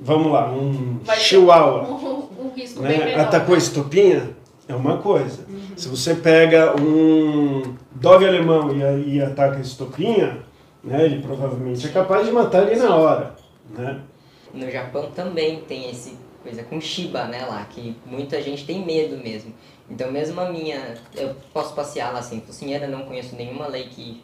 vamos 0.00 0.32
lá, 0.32 0.46
um 0.50 0.98
Vai 1.04 1.16
chihuahua, 1.18 1.82
Um, 1.84 2.46
um 2.46 2.52
risco 2.56 2.82
bem 2.82 2.98
né, 2.98 3.04
menor. 3.04 3.20
atacou 3.26 3.54
a 3.54 3.58
estopinha, 3.58 4.36
é 4.68 4.74
uma 4.74 4.98
coisa. 4.98 5.44
Uhum. 5.48 5.76
Se 5.76 5.88
você 5.88 6.14
pega 6.14 6.74
um 6.80 7.74
dove 7.92 8.26
alemão 8.26 8.70
e, 8.70 9.16
e 9.16 9.22
ataca 9.22 9.56
a 9.56 9.60
estopinha, 9.60 10.42
né, 10.84 11.06
ele 11.06 11.22
provavelmente 11.22 11.86
é 11.86 11.90
capaz 11.90 12.26
de 12.26 12.32
matar 12.32 12.70
ele 12.70 12.80
na 12.80 12.94
hora. 12.94 13.34
Né? 13.70 14.00
No 14.52 14.70
Japão 14.70 15.10
também 15.10 15.60
tem 15.62 15.90
esse 15.90 16.16
coisa 16.42 16.62
com 16.62 16.80
Shiba, 16.80 17.24
né, 17.24 17.44
lá, 17.44 17.64
que 17.68 17.96
muita 18.06 18.40
gente 18.40 18.64
tem 18.64 18.84
medo 18.84 19.16
mesmo. 19.16 19.52
Então 19.90 20.10
mesmo 20.10 20.40
a 20.40 20.50
minha, 20.50 20.94
eu 21.16 21.34
posso 21.52 21.74
passear 21.74 22.12
lá 22.12 22.22
sem 22.22 22.40
focinheira, 22.40 22.86
não 22.86 23.02
conheço 23.02 23.34
nenhuma 23.34 23.66
lei 23.66 23.84
que 23.84 24.22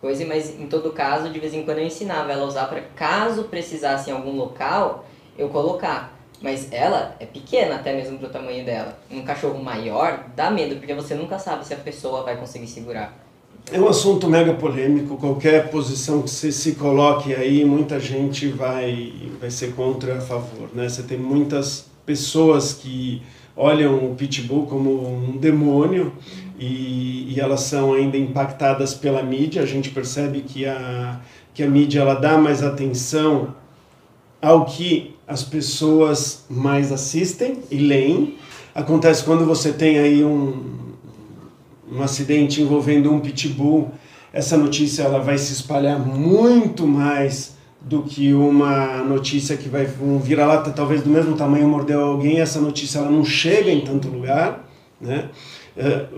coisa, 0.00 0.24
mas 0.26 0.58
em 0.58 0.66
todo 0.66 0.92
caso, 0.92 1.30
de 1.30 1.40
vez 1.40 1.54
em 1.54 1.64
quando 1.64 1.78
eu 1.78 1.86
ensinava 1.86 2.30
ela 2.32 2.42
a 2.42 2.46
usar 2.46 2.66
para 2.66 2.80
caso 2.80 3.44
precisasse 3.44 4.10
em 4.10 4.12
algum 4.12 4.36
local, 4.36 5.06
eu 5.36 5.48
colocar. 5.48 6.15
Mas 6.40 6.70
ela 6.70 7.16
é 7.18 7.24
pequena 7.24 7.76
até 7.76 7.94
mesmo 7.96 8.18
pro 8.18 8.28
tamanho 8.28 8.64
dela. 8.64 8.98
Um 9.10 9.22
cachorro 9.22 9.62
maior 9.62 10.24
dá 10.36 10.50
medo, 10.50 10.76
porque 10.76 10.94
você 10.94 11.14
nunca 11.14 11.38
sabe 11.38 11.66
se 11.66 11.72
a 11.72 11.78
pessoa 11.78 12.22
vai 12.22 12.36
conseguir 12.36 12.66
segurar. 12.66 13.26
É 13.72 13.80
um 13.80 13.88
assunto 13.88 14.28
mega 14.28 14.54
polêmico, 14.54 15.16
qualquer 15.16 15.70
posição 15.70 16.22
que 16.22 16.30
você 16.30 16.52
se 16.52 16.76
coloque 16.76 17.34
aí, 17.34 17.64
muita 17.64 17.98
gente 17.98 18.46
vai, 18.46 19.12
vai 19.40 19.50
ser 19.50 19.74
contra 19.74 20.18
a 20.18 20.20
favor. 20.20 20.68
Né? 20.72 20.88
Você 20.88 21.02
tem 21.02 21.18
muitas 21.18 21.86
pessoas 22.04 22.72
que 22.72 23.22
olham 23.56 23.96
o 24.04 24.14
pitbull 24.14 24.66
como 24.66 25.08
um 25.08 25.36
demônio 25.36 26.12
e, 26.58 27.34
e, 27.34 27.40
elas 27.40 27.60
são 27.62 27.92
ainda 27.92 28.16
impactadas 28.16 28.94
pela 28.94 29.22
mídia. 29.22 29.62
A 29.62 29.66
gente 29.66 29.90
percebe 29.90 30.42
que 30.42 30.64
a, 30.64 31.20
que 31.52 31.62
a 31.62 31.68
mídia 31.68 32.00
ela 32.00 32.14
dá 32.14 32.38
mais 32.38 32.62
atenção 32.62 33.54
ao 34.40 34.64
que 34.64 35.15
as 35.26 35.42
pessoas 35.42 36.44
mais 36.48 36.92
assistem 36.92 37.58
e 37.70 37.78
leem. 37.78 38.36
Acontece 38.74 39.24
quando 39.24 39.44
você 39.44 39.72
tem 39.72 39.98
aí 39.98 40.24
um, 40.24 40.76
um 41.90 42.02
acidente 42.02 42.62
envolvendo 42.62 43.12
um 43.12 43.20
pitbull, 43.20 43.90
essa 44.32 44.56
notícia 44.56 45.02
ela 45.02 45.18
vai 45.18 45.38
se 45.38 45.52
espalhar 45.52 45.98
muito 45.98 46.86
mais 46.86 47.56
do 47.80 48.02
que 48.02 48.34
uma 48.34 48.98
notícia 49.04 49.56
que 49.56 49.68
vai 49.68 49.88
um 50.00 50.18
vira-lata 50.18 50.70
talvez 50.70 51.02
do 51.02 51.08
mesmo 51.08 51.36
tamanho 51.36 51.68
mordeu 51.68 52.00
alguém, 52.00 52.40
essa 52.40 52.60
notícia 52.60 52.98
ela 52.98 53.10
não 53.10 53.24
chega 53.24 53.70
em 53.70 53.80
tanto 53.80 54.08
lugar, 54.08 54.68
né? 55.00 55.30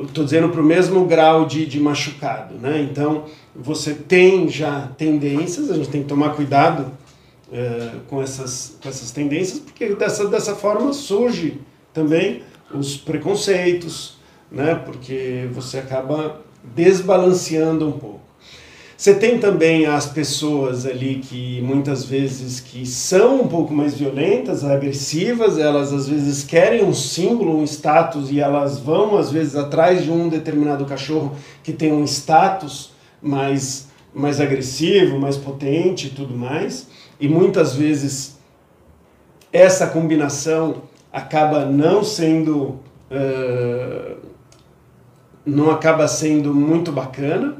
Estou 0.02 0.24
dizendo 0.24 0.48
para 0.48 0.60
o 0.60 0.64
mesmo 0.64 1.04
grau 1.04 1.44
de, 1.44 1.66
de 1.66 1.78
machucado, 1.78 2.54
né? 2.54 2.80
Então 2.80 3.24
você 3.54 3.92
tem 3.92 4.48
já 4.48 4.88
tendências, 4.96 5.70
a 5.70 5.74
gente 5.74 5.88
tem 5.90 6.02
que 6.02 6.08
tomar 6.08 6.30
cuidado 6.30 6.86
uh, 7.50 8.00
com, 8.08 8.22
essas, 8.22 8.76
com 8.82 8.88
essas 8.88 9.10
tendências, 9.10 9.58
porque 9.58 9.94
dessa, 9.94 10.28
dessa 10.28 10.54
forma 10.54 10.92
surge 10.92 11.60
também 11.92 12.42
os 12.72 12.96
preconceitos, 12.96 14.16
né? 14.50 14.74
Porque 14.74 15.48
você 15.52 15.78
acaba 15.78 16.40
desbalanceando 16.62 17.88
um 17.88 17.92
pouco. 17.92 18.28
Você 18.96 19.14
tem 19.14 19.38
também 19.38 19.86
as 19.86 20.06
pessoas 20.06 20.84
ali 20.84 21.20
que 21.22 21.60
muitas 21.62 22.04
vezes 22.04 22.58
que 22.58 22.84
são 22.84 23.42
um 23.42 23.46
pouco 23.46 23.72
mais 23.72 23.94
violentas, 23.94 24.64
agressivas, 24.64 25.56
elas 25.56 25.92
às 25.92 26.08
vezes 26.08 26.42
querem 26.42 26.84
um 26.84 26.92
símbolo, 26.92 27.56
um 27.56 27.62
status 27.62 28.28
e 28.32 28.40
elas 28.40 28.80
vão 28.80 29.16
às 29.16 29.30
vezes 29.30 29.54
atrás 29.54 30.02
de 30.02 30.10
um 30.10 30.28
determinado 30.28 30.84
cachorro 30.84 31.36
que 31.62 31.72
tem 31.72 31.92
um 31.92 32.02
status 32.02 32.90
mais 33.22 33.86
mais 34.12 34.40
agressivo, 34.40 35.16
mais 35.16 35.36
potente 35.36 36.08
e 36.08 36.10
tudo 36.10 36.36
mais. 36.36 36.88
E 37.20 37.28
muitas 37.28 37.74
vezes 37.74 38.38
essa 39.52 39.86
combinação 39.86 40.82
acaba 41.12 41.64
não 41.64 42.04
sendo 42.04 42.78
uh, 43.10 44.16
não 45.44 45.70
acaba 45.70 46.06
sendo 46.06 46.54
muito 46.54 46.92
bacana 46.92 47.56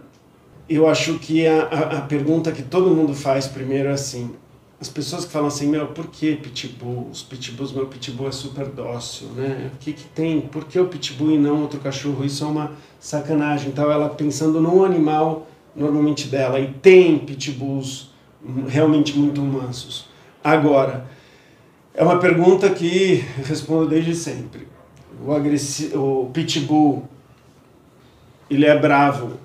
eu 0.68 0.86
acho 0.86 1.18
que 1.18 1.46
a, 1.46 1.62
a, 1.62 1.98
a, 1.98 2.00
pergunta 2.02 2.52
que 2.52 2.62
todo 2.62 2.90
mundo 2.90 3.14
faz 3.14 3.46
primeiro 3.46 3.88
é 3.88 3.92
assim: 3.92 4.30
as 4.78 4.88
pessoas 4.88 5.24
que 5.24 5.32
falam 5.32 5.48
assim, 5.48 5.66
meu, 5.66 5.88
por 5.88 6.08
que 6.08 6.36
pitbull? 6.36 7.08
Os 7.10 7.22
pitbulls, 7.22 7.72
meu 7.72 7.86
pitbull 7.86 8.28
é 8.28 8.32
super 8.32 8.66
dócil, 8.66 9.28
né? 9.28 9.70
O 9.74 9.78
que, 9.78 9.94
que 9.94 10.04
tem? 10.04 10.40
Por 10.40 10.64
que 10.64 10.78
o 10.78 10.86
pitbull 10.86 11.32
e 11.32 11.38
não 11.38 11.62
outro 11.62 11.80
cachorro? 11.80 12.24
Isso 12.24 12.44
é 12.44 12.46
uma 12.46 12.72
sacanagem. 13.00 13.70
Então, 13.70 13.90
ela 13.90 14.10
pensando 14.10 14.60
no 14.60 14.84
animal 14.84 15.46
normalmente 15.74 16.26
dela, 16.28 16.58
e 16.58 16.72
tem 16.72 17.18
pitbulls 17.18 18.10
realmente 18.68 19.18
muito 19.18 19.40
mansos. 19.40 20.08
Agora, 20.42 21.06
é 21.94 22.02
uma 22.02 22.18
pergunta 22.18 22.70
que 22.70 23.24
eu 23.38 23.44
respondo 23.44 23.88
desde 23.88 24.14
sempre. 24.14 24.68
O, 25.24 25.32
agressi 25.32 25.92
o 25.96 26.30
pitbull, 26.32 27.08
ele 28.48 28.64
é 28.64 28.78
bravo 28.78 29.38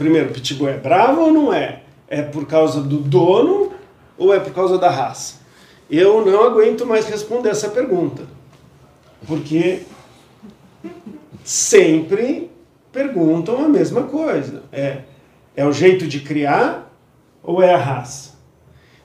Primeiro, 0.00 0.30
pitbull 0.30 0.70
é 0.70 0.78
bravo 0.78 1.20
ou 1.20 1.30
não 1.30 1.52
é? 1.52 1.82
É 2.08 2.22
por 2.22 2.46
causa 2.46 2.80
do 2.80 2.96
dono 2.96 3.70
ou 4.16 4.32
é 4.32 4.40
por 4.40 4.50
causa 4.50 4.78
da 4.78 4.88
raça? 4.88 5.40
Eu 5.90 6.24
não 6.24 6.42
aguento 6.42 6.86
mais 6.86 7.06
responder 7.06 7.50
essa 7.50 7.68
pergunta. 7.68 8.22
Porque 9.26 9.82
sempre 11.44 12.50
perguntam 12.90 13.62
a 13.62 13.68
mesma 13.68 14.04
coisa. 14.04 14.62
É, 14.72 15.02
é 15.54 15.66
o 15.66 15.72
jeito 15.72 16.06
de 16.06 16.20
criar 16.20 16.89
ou 17.50 17.62
é 17.62 17.74
a 17.74 17.78
raça? 17.78 18.30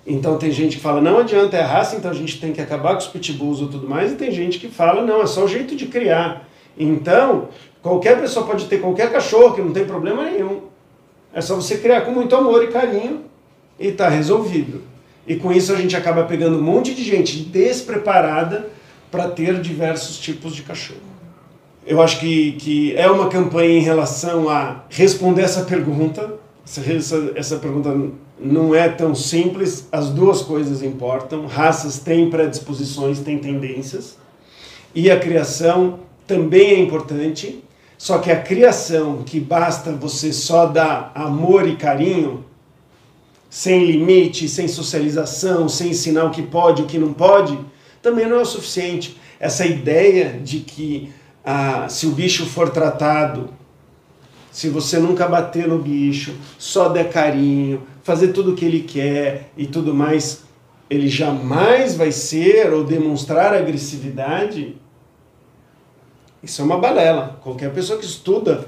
Então 0.06 0.38
tem 0.38 0.52
gente 0.52 0.78
que 0.78 0.82
fala, 0.82 1.02
não 1.02 1.20
adianta, 1.20 1.58
é 1.58 1.64
a 1.64 1.68
raça, 1.68 1.96
então 1.96 2.12
a 2.12 2.14
gente 2.14 2.40
tem 2.40 2.54
que 2.54 2.62
acabar 2.62 2.94
com 2.94 3.00
os 3.00 3.08
pitbulls 3.08 3.62
ou 3.62 3.68
tudo 3.68 3.90
mais, 3.90 4.12
e 4.12 4.16
tem 4.16 4.32
gente 4.32 4.60
que 4.60 4.68
fala, 4.68 5.02
não, 5.02 5.22
é 5.22 5.26
só 5.26 5.46
o 5.46 5.48
jeito 5.48 5.76
de 5.76 5.88
criar. 5.88 6.48
Então, 6.78 7.50
qualquer 7.82 8.20
pessoa 8.20 8.46
pode 8.46 8.66
ter 8.66 8.80
qualquer 8.80 9.12
cachorro 9.12 9.56
que 9.56 9.62
não 9.62 9.74
tem 9.74 9.86
problema 9.86 10.24
nenhum. 10.30 10.62
É 11.34 11.42
só 11.42 11.56
você 11.56 11.78
criar 11.78 12.02
com 12.02 12.12
muito 12.12 12.36
amor 12.36 12.64
e 12.64 12.68
carinho 12.68 13.22
e 13.80 13.88
está 13.88 14.08
resolvido. 14.08 14.84
E 15.28 15.36
com 15.36 15.52
isso 15.52 15.74
a 15.74 15.76
gente 15.76 15.96
acaba 15.96 16.24
pegando 16.24 16.60
um 16.60 16.62
monte 16.62 16.94
de 16.94 17.04
gente 17.04 17.40
despreparada 17.40 18.70
para 19.10 19.28
ter 19.30 19.60
diversos 19.60 20.20
tipos 20.20 20.56
de 20.56 20.62
cachorro. 20.62 21.00
Eu 21.86 22.02
acho 22.02 22.20
que, 22.20 22.54
que 22.54 22.96
é 22.96 23.10
uma 23.10 23.28
campanha 23.28 23.78
em 23.78 23.82
relação 23.82 24.50
a 24.50 24.84
responder 24.90 25.42
essa 25.42 25.62
pergunta. 25.66 26.34
Essa, 26.66 27.32
essa, 27.36 27.58
pergunta 27.58 27.96
não 28.40 28.76
é 28.76 28.90
tão 28.90 29.16
simples, 29.16 29.88
as 29.92 30.10
duas 30.10 30.42
coisas 30.42 30.84
importam. 30.84 31.46
Raças 31.46 32.00
têm 32.00 32.30
predisposições, 32.30 33.20
têm 33.20 33.38
tendências. 33.40 34.18
E 34.94 35.10
a 35.10 35.20
criação 35.20 36.00
também 36.28 36.72
é 36.72 36.80
importante, 36.80 37.64
só 37.98 38.18
que 38.18 38.32
a 38.32 38.42
criação 38.42 39.24
que 39.24 39.40
basta 39.40 39.92
você 39.92 40.34
só 40.34 40.66
dar 40.66 41.12
amor 41.16 41.68
e 41.68 41.76
carinho, 41.76 42.44
sem 43.50 43.86
limite, 43.86 44.50
sem 44.50 44.68
socialização, 44.68 45.70
sem 45.70 45.92
ensinar 45.92 46.26
o 46.26 46.32
que 46.32 46.42
pode 46.42 46.82
o 46.82 46.86
que 46.86 46.98
não 46.98 47.14
pode, 47.14 47.58
também 48.02 48.28
não 48.28 48.38
é 48.38 48.42
o 48.42 48.46
suficiente. 48.46 49.18
Essa 49.40 49.66
ideia 49.66 50.40
de 50.44 50.60
que 50.60 51.12
ah, 51.44 51.88
se 51.88 52.06
o 52.08 52.12
bicho 52.12 52.46
for 52.46 52.70
tratado, 52.70 53.50
se 54.52 54.70
você 54.70 54.98
nunca 54.98 55.28
bater 55.28 55.68
no 55.68 55.80
bicho, 55.80 56.34
só 56.58 56.90
der 56.90 57.10
carinho, 57.10 57.84
fazer 58.06 58.28
tudo 58.28 58.52
o 58.52 58.56
que 58.56 58.64
ele 58.64 58.82
quer 58.82 59.50
e 59.58 59.66
tudo 59.66 59.92
mais, 59.92 60.44
ele 60.88 61.08
jamais 61.08 61.96
vai 61.96 62.12
ser 62.12 62.72
ou 62.72 62.84
demonstrar 62.84 63.52
agressividade, 63.52 64.78
isso 66.44 66.62
é 66.62 66.66
uma 66.66 66.78
balela. 66.78 67.40
Qualquer 67.42 67.74
pessoa 67.74 67.98
que 67.98 68.06
estuda 68.06 68.68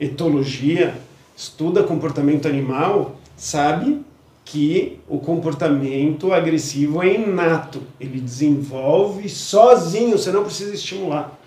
etologia, 0.00 0.92
estuda 1.36 1.84
comportamento 1.84 2.48
animal, 2.48 3.14
sabe 3.36 4.04
que 4.44 4.98
o 5.08 5.20
comportamento 5.20 6.32
agressivo 6.32 7.00
é 7.00 7.14
inato. 7.14 7.80
Ele 8.00 8.18
desenvolve 8.18 9.28
sozinho, 9.28 10.18
você 10.18 10.32
não 10.32 10.42
precisa 10.42 10.74
estimular. 10.74 11.38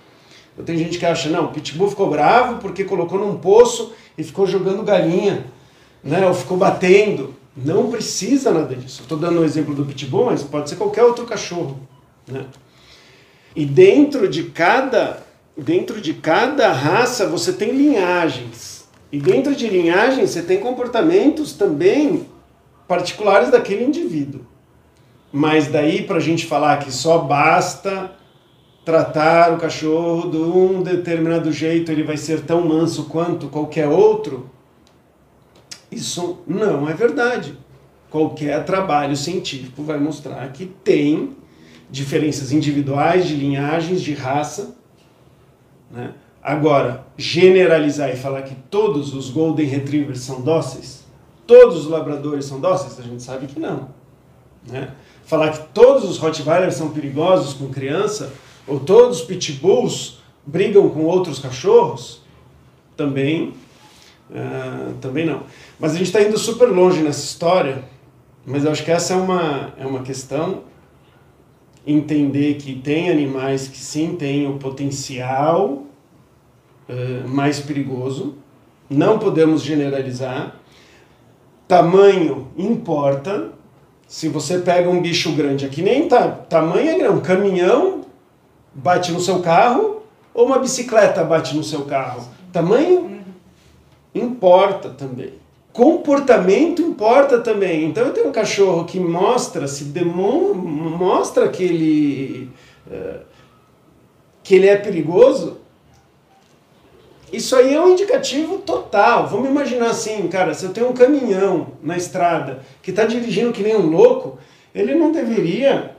Eu 0.58 0.64
tenho 0.64 0.80
gente 0.80 0.98
que 0.98 1.06
acha, 1.06 1.28
não, 1.28 1.48
o 1.48 1.50
pitbull 1.50 1.90
ficou 1.90 2.10
bravo 2.10 2.62
porque 2.62 2.86
colocou 2.86 3.20
num 3.20 3.38
poço 3.38 3.92
e 4.18 4.24
ficou 4.24 4.48
jogando 4.48 4.82
galinha, 4.82 5.46
né? 6.04 6.26
ou 6.26 6.34
ficou 6.34 6.58
batendo. 6.58 7.36
Não 7.56 7.92
precisa 7.92 8.52
nada 8.52 8.76
disso. 8.76 9.02
Estou 9.02 9.18
dando 9.18 9.40
o 9.40 9.42
um 9.42 9.46
exemplo 9.46 9.76
do 9.76 9.86
pitbull, 9.86 10.28
mas 10.28 10.44
pode 10.44 10.70
ser 10.70 10.78
qualquer 10.78 11.04
outro 11.04 11.26
cachorro. 11.26 11.80
Né? 12.28 12.46
E 13.56 13.66
dentro 13.66 14.28
de 14.28 14.44
cada 14.44 15.24
dentro 15.58 16.00
de 16.00 16.14
cada 16.14 16.72
raça 16.72 17.28
você 17.28 17.52
tem 17.52 17.72
linhagens. 17.72 18.90
E 19.12 19.20
dentro 19.20 19.54
de 19.54 19.68
linhagens 19.68 20.30
você 20.30 20.42
tem 20.42 20.60
comportamentos 20.60 21.54
também 21.54 22.26
particulares 22.88 23.52
daquele 23.52 23.84
indivíduo. 23.84 24.42
Mas 25.32 25.68
daí 25.68 26.04
para 26.04 26.18
a 26.18 26.22
gente 26.22 26.46
falar 26.46 26.78
que 26.80 26.92
só 26.92 27.18
basta 27.18 28.12
tratar 28.84 29.54
o 29.54 29.58
cachorro 29.58 30.30
de 30.30 30.38
um 30.38 30.82
determinado 30.82 31.52
jeito, 31.52 31.92
ele 31.92 32.04
vai 32.04 32.18
ser 32.18 32.42
tão 32.42 32.68
manso 32.68 33.06
quanto 33.06 33.48
qualquer 33.48 33.88
outro, 33.88 34.50
isso 35.92 36.40
não 36.48 36.90
é 36.90 36.94
verdade. 36.94 37.58
Qualquer 38.10 38.64
trabalho 38.66 39.16
científico 39.16 39.84
vai 39.84 40.00
mostrar 40.00 40.48
que 40.52 40.66
tem 40.66 41.36
diferenças 41.90 42.52
individuais 42.52 43.28
de 43.28 43.36
linhagens, 43.36 44.02
de 44.02 44.14
raça, 44.14 44.76
né? 45.92 46.14
Agora, 46.44 47.06
generalizar 47.18 48.10
e 48.10 48.16
falar 48.16 48.42
que 48.42 48.56
todos 48.56 49.14
os 49.14 49.30
Golden 49.30 49.68
Retrievers 49.68 50.22
são 50.22 50.42
dóceis, 50.42 51.06
todos 51.46 51.86
os 51.86 51.88
labradores 51.88 52.46
são 52.46 52.60
dóceis, 52.60 53.00
a 53.00 53.04
gente 53.04 53.22
sabe 53.22 53.46
que 53.46 53.60
não. 53.60 53.90
Né? 54.68 54.90
Falar 55.24 55.52
que 55.52 55.68
todos 55.72 56.04
os 56.10 56.18
Rottweilers 56.18 56.76
são 56.76 56.90
perigosos 56.90 57.54
com 57.54 57.70
criança, 57.70 58.34
ou 58.68 58.80
todos 58.80 59.20
os 59.20 59.26
Pitbulls 59.26 60.20
brigam 60.46 60.90
com 60.90 61.06
outros 61.06 61.38
cachorros, 61.38 62.22
também, 62.98 63.54
uh, 64.32 64.94
também 64.96 65.26
não. 65.26 65.44
Mas 65.80 65.92
a 65.92 65.98
gente 65.98 66.08
está 66.08 66.22
indo 66.22 66.38
super 66.38 66.70
longe 66.70 67.02
nessa 67.02 67.24
história, 67.24 67.84
mas 68.46 68.66
eu 68.66 68.72
acho 68.72 68.84
que 68.84 68.92
essa 68.92 69.14
é 69.14 69.16
uma, 69.18 69.74
é 69.78 69.86
uma 69.86 70.02
questão. 70.02 70.64
Entender 71.86 72.56
que 72.56 72.76
tem 72.76 73.10
animais 73.10 73.68
que 73.68 73.78
sim 73.78 74.16
têm 74.16 74.48
o 74.48 74.58
potencial 74.58 75.84
uh, 76.90 77.28
mais 77.28 77.60
perigoso, 77.60 78.36
não 78.90 79.18
podemos 79.18 79.62
generalizar, 79.62 80.56
tamanho 81.68 82.50
importa, 82.58 83.52
Se 84.06 84.28
você 84.28 84.60
pega 84.60 84.90
um 84.90 85.02
bicho 85.02 85.32
grande, 85.32 85.66
aqui 85.66 85.82
nem 85.82 86.06
tá, 86.06 86.28
tamanho 86.28 87.02
é 87.02 87.10
um 87.10 87.22
caminhão 87.22 88.02
bate 88.74 89.10
no 89.14 89.22
seu 89.22 89.40
carro 89.40 90.02
ou 90.34 90.48
uma 90.48 90.60
bicicleta 90.60 91.24
bate 91.24 91.56
no 91.56 91.64
seu 91.64 91.86
carro. 91.86 92.28
Tamanho 92.52 93.21
importa 94.14 94.90
também. 94.90 95.34
Comportamento 95.72 96.82
importa 96.82 97.40
também. 97.40 97.86
Então 97.86 98.06
eu 98.06 98.14
tenho 98.14 98.28
um 98.28 98.32
cachorro 98.32 98.86
que 98.86 99.00
mostra, 99.00 99.68
se 99.68 99.86
demon, 99.86 100.54
mostra 100.54 101.48
que 101.48 101.64
ele, 101.64 102.50
eh, 102.92 103.20
que 104.44 104.56
ele 104.56 104.68
é 104.68 104.76
perigoso. 104.76 105.58
Isso 107.32 107.56
aí 107.56 107.74
é 107.74 107.82
um 107.82 107.94
indicativo 107.94 108.58
total. 108.58 109.28
Vamos 109.28 109.50
imaginar 109.50 109.92
assim, 109.92 110.28
cara, 110.28 110.54
se 110.54 110.66
eu 110.66 110.74
tenho 110.74 110.90
um 110.90 110.94
caminhão 110.94 111.68
na 111.82 111.96
estrada 111.96 112.60
que 112.82 112.90
está 112.90 113.06
dirigindo 113.06 113.54
que 113.54 113.64
nem 113.64 113.76
um 113.76 113.90
louco, 113.90 114.38
ele 114.76 114.94
não 114.94 115.14
deveria 115.14 115.96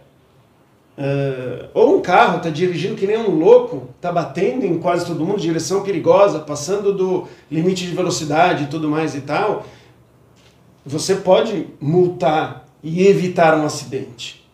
Uh, 0.97 1.69
ou 1.73 1.97
um 1.97 2.03
carro 2.03 2.37
está 2.37 2.51
dirigindo 2.51 2.97
que 2.97 3.07
nem 3.07 3.17
um 3.17 3.31
louco, 3.31 3.89
está 3.97 4.13
batendo 4.13 4.67
em 4.67 4.79
quase 4.79 5.07
todo 5.07 5.25
mundo, 5.25 5.41
direção 5.41 5.83
perigosa, 5.83 6.41
passando 6.41 6.93
do 6.93 7.27
limite 7.51 7.87
de 7.87 7.95
velocidade 7.95 8.65
e 8.65 8.67
tudo 8.67 8.91
mais 8.91 9.15
e 9.15 9.23
tal, 9.23 9.65
você 10.85 11.17
pode 11.17 11.69
multar 11.81 12.67
e 12.83 13.07
evitar 13.07 13.57
um 13.57 13.65
acidente. 13.65 14.47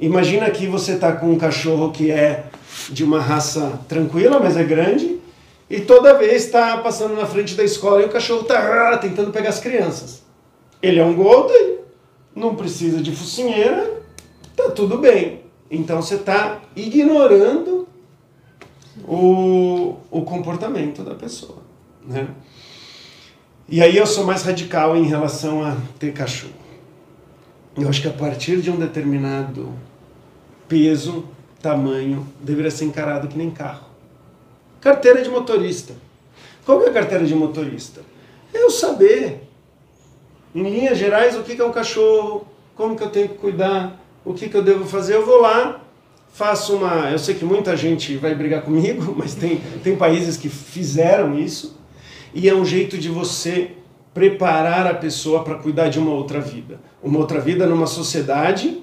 Imagina 0.00 0.50
que 0.50 0.66
você 0.66 0.92
está 0.92 1.12
com 1.12 1.30
um 1.30 1.38
cachorro 1.38 1.92
que 1.92 2.10
é 2.10 2.46
de 2.90 3.04
uma 3.04 3.20
raça 3.20 3.80
tranquila, 3.88 4.40
mas 4.40 4.56
é 4.56 4.64
grande, 4.64 5.20
e 5.70 5.80
toda 5.80 6.18
vez 6.18 6.44
está 6.44 6.78
passando 6.78 7.14
na 7.14 7.26
frente 7.26 7.54
da 7.54 7.62
escola 7.62 8.02
e 8.02 8.06
o 8.06 8.10
cachorro 8.10 8.42
está 8.42 8.98
tentando 8.98 9.30
pegar 9.30 9.50
as 9.50 9.60
crianças. 9.60 10.22
Ele 10.82 10.98
é 10.98 11.04
um 11.04 11.14
golden, 11.14 11.78
não 12.34 12.56
precisa 12.56 13.00
de 13.00 13.14
focinheira, 13.14 14.02
tá 14.56 14.70
tudo 14.70 14.98
bem. 14.98 15.43
Então 15.74 16.00
você 16.00 16.14
está 16.14 16.60
ignorando 16.76 17.88
o, 19.06 19.96
o 20.10 20.22
comportamento 20.22 21.02
da 21.02 21.14
pessoa. 21.14 21.58
Né? 22.06 22.28
E 23.68 23.82
aí 23.82 23.96
eu 23.96 24.06
sou 24.06 24.24
mais 24.24 24.42
radical 24.42 24.96
em 24.96 25.06
relação 25.06 25.64
a 25.64 25.76
ter 25.98 26.12
cachorro. 26.12 26.52
Eu 27.76 27.88
acho 27.88 28.00
que 28.00 28.08
a 28.08 28.12
partir 28.12 28.60
de 28.60 28.70
um 28.70 28.76
determinado 28.76 29.72
peso, 30.68 31.24
tamanho, 31.60 32.26
deveria 32.40 32.70
ser 32.70 32.84
encarado 32.84 33.26
que 33.26 33.36
nem 33.36 33.50
carro. 33.50 33.86
Carteira 34.80 35.22
de 35.22 35.30
motorista. 35.30 35.94
Qual 36.64 36.82
é 36.82 36.88
a 36.88 36.92
carteira 36.92 37.24
de 37.24 37.34
motorista? 37.34 38.02
É 38.52 38.62
eu 38.62 38.70
saber, 38.70 39.48
em 40.54 40.62
linhas 40.62 40.96
gerais, 40.96 41.36
o 41.36 41.42
que 41.42 41.60
é 41.60 41.64
um 41.64 41.72
cachorro, 41.72 42.46
como 42.76 42.94
que 42.94 43.02
eu 43.02 43.10
tenho 43.10 43.28
que 43.28 43.34
cuidar, 43.34 43.98
o 44.24 44.32
que, 44.32 44.48
que 44.48 44.56
eu 44.56 44.62
devo 44.62 44.84
fazer? 44.86 45.14
Eu 45.14 45.26
vou 45.26 45.40
lá, 45.40 45.80
faço 46.32 46.76
uma. 46.76 47.10
Eu 47.10 47.18
sei 47.18 47.34
que 47.34 47.44
muita 47.44 47.76
gente 47.76 48.16
vai 48.16 48.34
brigar 48.34 48.62
comigo, 48.62 49.14
mas 49.18 49.34
tem, 49.34 49.60
tem 49.82 49.96
países 49.96 50.36
que 50.36 50.48
fizeram 50.48 51.38
isso, 51.38 51.78
e 52.32 52.48
é 52.48 52.54
um 52.54 52.64
jeito 52.64 52.96
de 52.98 53.08
você 53.08 53.72
preparar 54.12 54.86
a 54.86 54.94
pessoa 54.94 55.42
para 55.42 55.56
cuidar 55.56 55.88
de 55.88 55.98
uma 55.98 56.12
outra 56.12 56.40
vida. 56.40 56.80
Uma 57.02 57.18
outra 57.18 57.40
vida 57.40 57.66
numa 57.66 57.86
sociedade 57.86 58.82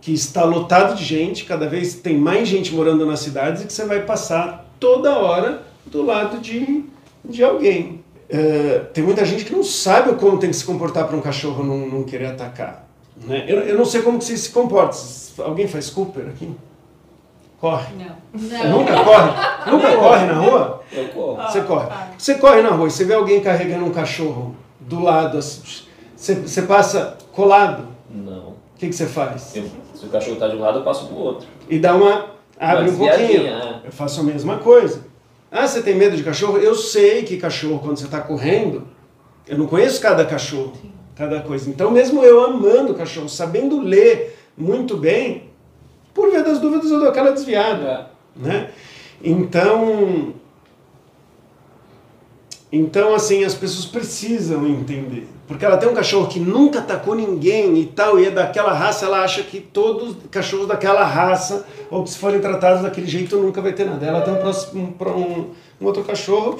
que 0.00 0.12
está 0.12 0.44
lotado 0.44 0.96
de 0.96 1.04
gente, 1.04 1.44
cada 1.44 1.66
vez 1.66 1.94
tem 1.94 2.18
mais 2.18 2.46
gente 2.46 2.74
morando 2.74 3.06
nas 3.06 3.20
cidades 3.20 3.62
e 3.62 3.66
que 3.66 3.72
você 3.72 3.86
vai 3.86 4.02
passar 4.02 4.70
toda 4.78 5.16
hora 5.16 5.62
do 5.86 6.02
lado 6.02 6.38
de, 6.40 6.84
de 7.24 7.42
alguém. 7.42 8.04
É, 8.28 8.80
tem 8.92 9.02
muita 9.02 9.24
gente 9.24 9.44
que 9.44 9.52
não 9.52 9.62
sabe 9.62 10.14
como 10.16 10.38
tem 10.38 10.50
que 10.50 10.56
se 10.56 10.64
comportar 10.64 11.06
para 11.06 11.16
um 11.16 11.20
cachorro 11.20 11.64
não, 11.64 11.88
não 11.88 12.02
querer 12.02 12.26
atacar. 12.26 12.86
Né? 13.16 13.44
Eu, 13.46 13.60
eu 13.60 13.78
não 13.78 13.84
sei 13.84 14.02
como 14.02 14.18
que 14.18 14.24
você 14.24 14.36
se 14.36 14.50
comporta. 14.50 14.96
Alguém 15.42 15.66
faz 15.68 15.90
Cooper 15.90 16.26
aqui? 16.28 16.54
Corre? 17.60 17.94
Não. 17.96 18.40
Não. 18.40 18.78
Nunca 18.80 19.04
corre? 19.04 19.70
Nunca 19.70 19.96
corre 19.96 20.26
na 20.26 20.34
rua? 20.34 20.82
Eu 20.92 21.08
corro. 21.08 21.42
Você 21.42 21.60
corre. 21.62 21.88
Você 22.18 22.34
corre 22.34 22.62
na 22.62 22.70
rua 22.70 22.88
e 22.88 22.90
você 22.90 23.04
vê 23.04 23.14
alguém 23.14 23.40
carregando 23.40 23.84
um 23.84 23.90
cachorro 23.92 24.54
do 24.80 25.00
lado, 25.00 25.38
assim, 25.38 25.62
você, 26.14 26.34
você 26.34 26.62
passa 26.62 27.16
colado. 27.32 27.86
Não. 28.10 28.48
O 28.50 28.54
que, 28.76 28.88
que 28.88 28.92
você 28.94 29.06
faz? 29.06 29.56
Eu- 29.56 29.64
se 29.94 30.04
o 30.06 30.08
cachorro 30.08 30.36
tá 30.36 30.48
de 30.48 30.56
um 30.56 30.60
lado, 30.60 30.80
eu 30.80 30.84
passo 30.84 31.06
pro 31.06 31.16
outro. 31.16 31.46
E 31.70 31.78
dá 31.78 31.94
uma. 31.94 32.26
abre 32.58 32.90
um 32.90 32.96
pouquinho. 32.96 33.46
é. 33.46 33.80
Eu 33.84 33.92
faço 33.92 34.20
a 34.20 34.24
mesma 34.24 34.58
coisa. 34.58 35.06
Ah, 35.50 35.66
você 35.66 35.80
tem 35.82 35.94
medo 35.94 36.16
de 36.16 36.22
cachorro? 36.24 36.58
Eu 36.58 36.74
sei 36.74 37.22
que 37.22 37.36
cachorro, 37.38 37.78
quando 37.78 37.96
você 37.96 38.04
está 38.06 38.20
correndo, 38.20 38.86
eu 39.46 39.56
não 39.56 39.66
conheço 39.68 40.00
cada 40.00 40.24
cachorro, 40.24 40.72
cada 41.16 41.40
coisa. 41.40 41.68
Então, 41.70 41.90
mesmo 41.90 42.22
eu 42.22 42.44
amando 42.44 42.94
cachorro, 42.94 43.28
sabendo 43.28 43.80
ler 43.80 44.36
muito 44.56 44.96
bem, 44.96 45.50
por 46.12 46.30
via 46.30 46.42
das 46.42 46.58
dúvidas 46.58 46.90
eu 46.90 46.98
dou 46.98 47.08
aquela 47.08 47.32
desviada. 47.32 48.10
Né? 48.36 48.70
Então, 49.22 50.34
então 52.70 53.14
assim 53.14 53.44
as 53.44 53.54
pessoas 53.54 53.86
precisam 53.86 54.66
entender, 54.66 55.26
porque 55.46 55.64
ela 55.64 55.76
tem 55.76 55.88
um 55.88 55.94
cachorro 55.94 56.28
que 56.28 56.40
nunca 56.40 56.80
atacou 56.80 57.14
ninguém 57.14 57.76
e 57.78 57.86
tal 57.86 58.18
e 58.18 58.26
é 58.26 58.30
daquela 58.30 58.72
raça, 58.72 59.06
ela 59.06 59.22
acha 59.22 59.42
que 59.42 59.60
todos 59.60 60.10
os 60.10 60.16
cachorros 60.30 60.66
daquela 60.66 61.04
raça 61.04 61.66
ou 61.90 62.02
que 62.02 62.10
se 62.10 62.18
forem 62.18 62.40
tratados 62.40 62.82
daquele 62.82 63.06
jeito 63.06 63.36
nunca 63.36 63.62
vai 63.62 63.72
ter 63.72 63.84
nada. 63.84 64.04
Ela 64.04 64.20
tem 64.22 64.34
um, 64.34 64.38
próximo- 64.38 64.94
um, 65.00 65.50
um 65.80 65.86
outro 65.86 66.02
cachorro 66.02 66.58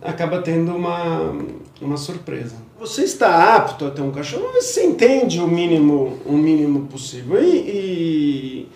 acaba 0.00 0.42
tendo 0.42 0.74
uma, 0.74 1.32
uma 1.80 1.96
surpresa. 1.96 2.56
Você 2.82 3.04
está 3.04 3.54
apto 3.54 3.86
a 3.86 3.90
ter 3.92 4.02
um 4.02 4.10
cachorro, 4.10 4.50
mas 4.52 4.64
você 4.64 4.84
entende 4.84 5.38
o 5.38 5.46
mínimo, 5.46 6.18
o 6.26 6.32
mínimo 6.32 6.88
possível. 6.88 7.40
E, 7.40 7.56
e, 7.56 8.68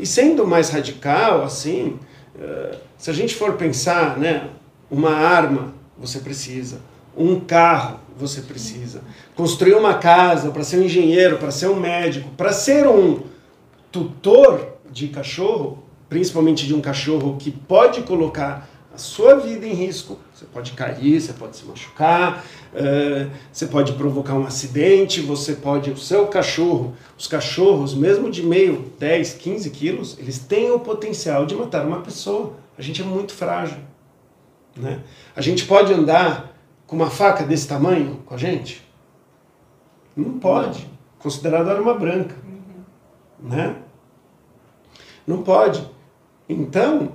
e 0.00 0.04
sendo 0.04 0.44
mais 0.44 0.68
radical, 0.70 1.44
assim, 1.44 1.96
eh, 2.36 2.76
se 2.98 3.08
a 3.08 3.12
gente 3.12 3.36
for 3.36 3.52
pensar, 3.52 4.18
né, 4.18 4.48
uma 4.90 5.12
arma 5.12 5.72
você 5.96 6.18
precisa, 6.18 6.80
um 7.16 7.38
carro 7.38 8.00
você 8.18 8.40
precisa, 8.40 9.00
construir 9.36 9.74
uma 9.74 9.94
casa 9.94 10.50
para 10.50 10.64
ser 10.64 10.78
um 10.78 10.82
engenheiro, 10.82 11.38
para 11.38 11.52
ser 11.52 11.68
um 11.68 11.78
médico, 11.78 12.30
para 12.30 12.52
ser 12.52 12.84
um 12.88 13.20
tutor 13.92 14.74
de 14.90 15.06
cachorro, 15.06 15.84
principalmente 16.08 16.66
de 16.66 16.74
um 16.74 16.80
cachorro 16.80 17.36
que 17.38 17.52
pode 17.52 18.02
colocar 18.02 18.68
sua 19.00 19.36
vida 19.36 19.66
em 19.66 19.72
risco, 19.74 20.18
você 20.32 20.44
pode 20.44 20.72
cair, 20.72 21.20
você 21.20 21.32
pode 21.32 21.56
se 21.56 21.64
machucar, 21.64 22.44
eh, 22.74 23.26
você 23.52 23.66
pode 23.66 23.92
provocar 23.94 24.34
um 24.34 24.46
acidente, 24.46 25.20
você 25.20 25.54
pode. 25.54 25.90
O 25.90 25.96
seu 25.96 26.26
cachorro, 26.28 26.94
os 27.18 27.26
cachorros, 27.26 27.94
mesmo 27.94 28.30
de 28.30 28.42
meio, 28.42 28.92
10, 28.98 29.34
15 29.34 29.70
quilos, 29.70 30.18
eles 30.18 30.38
têm 30.38 30.70
o 30.70 30.78
potencial 30.78 31.46
de 31.46 31.54
matar 31.54 31.84
uma 31.86 32.00
pessoa. 32.00 32.54
A 32.78 32.82
gente 32.82 33.02
é 33.02 33.04
muito 33.04 33.32
frágil. 33.32 33.78
Né? 34.76 35.00
A 35.34 35.40
gente 35.40 35.64
pode 35.66 35.92
andar 35.92 36.56
com 36.86 36.96
uma 36.96 37.10
faca 37.10 37.44
desse 37.44 37.68
tamanho 37.68 38.22
com 38.24 38.34
a 38.34 38.38
gente? 38.38 38.86
Não 40.16 40.38
pode. 40.38 40.88
Considerado 41.18 41.68
arma 41.70 41.94
branca. 41.94 42.34
Né? 43.38 43.76
Não 45.26 45.42
pode. 45.42 45.88
Então, 46.48 47.12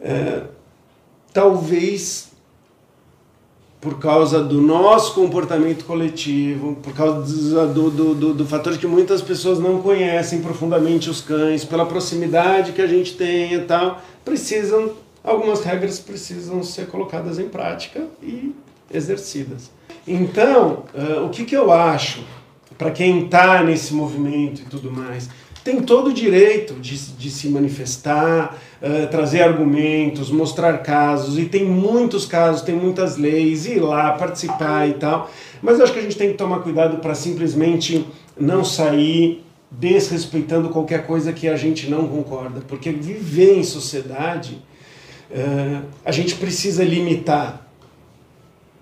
é, 0.00 0.44
talvez 1.38 2.32
por 3.80 4.00
causa 4.00 4.42
do 4.42 4.60
nosso 4.60 5.14
comportamento 5.14 5.84
coletivo, 5.84 6.74
por 6.82 6.92
causa 6.92 7.64
do, 7.68 7.90
do, 7.90 8.14
do, 8.16 8.34
do 8.34 8.44
fator 8.44 8.76
que 8.76 8.88
muitas 8.88 9.22
pessoas 9.22 9.60
não 9.60 9.80
conhecem 9.80 10.42
profundamente 10.42 11.08
os 11.08 11.20
cães, 11.20 11.64
pela 11.64 11.86
proximidade 11.86 12.72
que 12.72 12.82
a 12.82 12.88
gente 12.88 13.14
tem 13.14 13.54
e 13.54 13.60
tal, 13.60 14.02
precisam, 14.24 14.90
algumas 15.22 15.62
regras 15.62 16.00
precisam 16.00 16.60
ser 16.64 16.88
colocadas 16.88 17.38
em 17.38 17.48
prática 17.48 18.04
e 18.20 18.52
exercidas. 18.92 19.70
Então, 20.08 20.82
eh, 20.92 21.20
o 21.20 21.28
que, 21.28 21.44
que 21.44 21.56
eu 21.56 21.70
acho, 21.70 22.24
para 22.76 22.90
quem 22.90 23.26
está 23.26 23.62
nesse 23.62 23.94
movimento 23.94 24.62
e 24.62 24.64
tudo 24.64 24.90
mais, 24.90 25.30
tem 25.68 25.82
todo 25.82 26.08
o 26.08 26.12
direito 26.14 26.72
de, 26.80 26.96
de 26.96 27.30
se 27.30 27.46
manifestar, 27.50 28.56
eh, 28.80 29.04
trazer 29.04 29.42
argumentos, 29.42 30.30
mostrar 30.30 30.78
casos, 30.78 31.38
e 31.38 31.44
tem 31.44 31.62
muitos 31.62 32.24
casos, 32.24 32.62
tem 32.62 32.74
muitas 32.74 33.18
leis, 33.18 33.66
ir 33.66 33.78
lá 33.78 34.12
participar 34.12 34.88
e 34.88 34.94
tal. 34.94 35.30
Mas 35.60 35.76
eu 35.76 35.84
acho 35.84 35.92
que 35.92 35.98
a 35.98 36.02
gente 36.02 36.16
tem 36.16 36.30
que 36.30 36.38
tomar 36.38 36.60
cuidado 36.60 37.02
para 37.02 37.14
simplesmente 37.14 38.06
não 38.34 38.64
sair 38.64 39.44
desrespeitando 39.70 40.70
qualquer 40.70 41.06
coisa 41.06 41.34
que 41.34 41.46
a 41.46 41.56
gente 41.56 41.90
não 41.90 42.08
concorda, 42.08 42.62
porque 42.66 42.90
viver 42.90 43.58
em 43.58 43.62
sociedade, 43.62 44.56
eh, 45.30 45.82
a 46.02 46.10
gente 46.10 46.36
precisa 46.36 46.82
limitar 46.82 47.70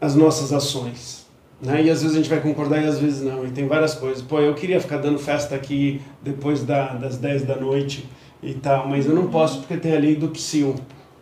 as 0.00 0.14
nossas 0.14 0.52
ações. 0.52 1.25
Né? 1.60 1.84
E 1.84 1.90
às 1.90 2.02
vezes 2.02 2.16
a 2.16 2.20
gente 2.20 2.28
vai 2.28 2.40
concordar 2.40 2.82
e 2.82 2.86
às 2.86 2.98
vezes 2.98 3.22
não. 3.22 3.46
E 3.46 3.50
tem 3.50 3.66
várias 3.66 3.94
coisas. 3.94 4.22
Pô, 4.22 4.40
eu 4.40 4.54
queria 4.54 4.80
ficar 4.80 4.98
dando 4.98 5.18
festa 5.18 5.54
aqui 5.54 6.00
depois 6.22 6.62
da, 6.62 6.94
das 6.94 7.16
10 7.16 7.42
da 7.42 7.56
noite 7.56 8.06
e 8.42 8.54
tal, 8.54 8.86
mas 8.88 9.06
eu 9.06 9.14
não 9.14 9.28
posso 9.28 9.60
porque 9.60 9.76
tem 9.76 9.96
a 9.96 9.98
lei 9.98 10.14
do 10.14 10.28
psil. 10.28 10.74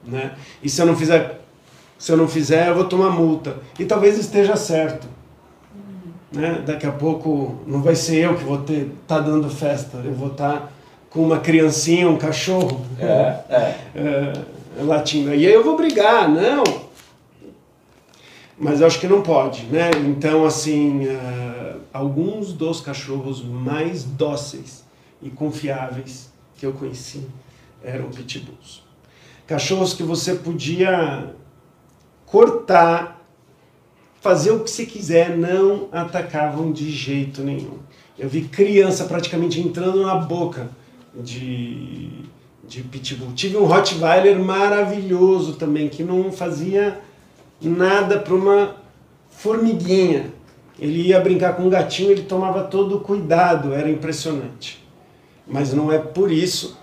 Né? 0.04 0.32
E 0.62 0.68
se 0.68 0.82
eu 0.82 0.86
não 0.86 0.96
fizer, 0.96 1.40
se 1.98 2.10
eu 2.10 2.16
não 2.16 2.28
fizer, 2.28 2.68
eu 2.68 2.74
vou 2.74 2.84
tomar 2.84 3.10
multa. 3.10 3.56
E 3.78 3.84
talvez 3.84 4.18
esteja 4.18 4.56
certo. 4.56 5.06
Né? 6.32 6.62
Daqui 6.66 6.86
a 6.86 6.92
pouco 6.92 7.60
não 7.66 7.80
vai 7.80 7.94
ser 7.94 8.24
eu 8.24 8.34
que 8.34 8.42
vou 8.42 8.60
estar 8.60 8.84
tá 9.06 9.20
dando 9.20 9.48
festa, 9.48 9.98
eu 10.04 10.12
vou 10.12 10.32
estar 10.32 10.52
tá 10.52 10.68
com 11.08 11.20
uma 11.22 11.38
criancinha, 11.38 12.08
um 12.08 12.16
cachorro 12.16 12.84
É, 12.98 13.36
é. 13.48 13.74
é, 13.94 14.32
latindo. 14.82 15.32
E 15.32 15.46
aí 15.46 15.54
eu 15.54 15.62
vou 15.62 15.76
brigar, 15.76 16.28
não. 16.28 16.64
Mas 18.58 18.80
eu 18.80 18.86
acho 18.86 19.00
que 19.00 19.08
não 19.08 19.22
pode, 19.22 19.64
né? 19.64 19.90
Então, 20.06 20.44
assim, 20.44 21.06
uh, 21.06 21.80
alguns 21.92 22.52
dos 22.52 22.80
cachorros 22.80 23.42
mais 23.44 24.04
dóceis 24.04 24.84
e 25.20 25.28
confiáveis 25.28 26.32
que 26.56 26.64
eu 26.64 26.72
conheci 26.72 27.26
eram 27.82 28.10
pitbulls. 28.10 28.82
Cachorros 29.46 29.92
que 29.92 30.02
você 30.02 30.34
podia 30.34 31.34
cortar, 32.26 33.20
fazer 34.20 34.52
o 34.52 34.60
que 34.60 34.70
você 34.70 34.86
quiser, 34.86 35.36
não 35.36 35.88
atacavam 35.92 36.72
de 36.72 36.90
jeito 36.90 37.42
nenhum. 37.42 37.78
Eu 38.18 38.28
vi 38.28 38.42
criança 38.42 39.04
praticamente 39.04 39.60
entrando 39.60 40.02
na 40.02 40.14
boca 40.14 40.70
de, 41.14 42.08
de 42.66 42.82
pitbull. 42.82 43.32
Tive 43.32 43.56
um 43.56 43.64
Rottweiler 43.64 44.38
maravilhoso 44.38 45.54
também, 45.54 45.88
que 45.88 46.02
não 46.02 46.32
fazia 46.32 47.00
nada 47.68 48.18
para 48.18 48.34
uma 48.34 48.76
formiguinha. 49.30 50.32
Ele 50.78 51.08
ia 51.08 51.20
brincar 51.20 51.54
com 51.54 51.64
um 51.64 51.70
gatinho, 51.70 52.10
ele 52.10 52.22
tomava 52.22 52.64
todo 52.64 52.96
o 52.96 53.00
cuidado, 53.00 53.72
era 53.72 53.88
impressionante. 53.88 54.84
Mas 55.46 55.72
não 55.72 55.92
é 55.92 55.98
por 55.98 56.32
isso 56.32 56.76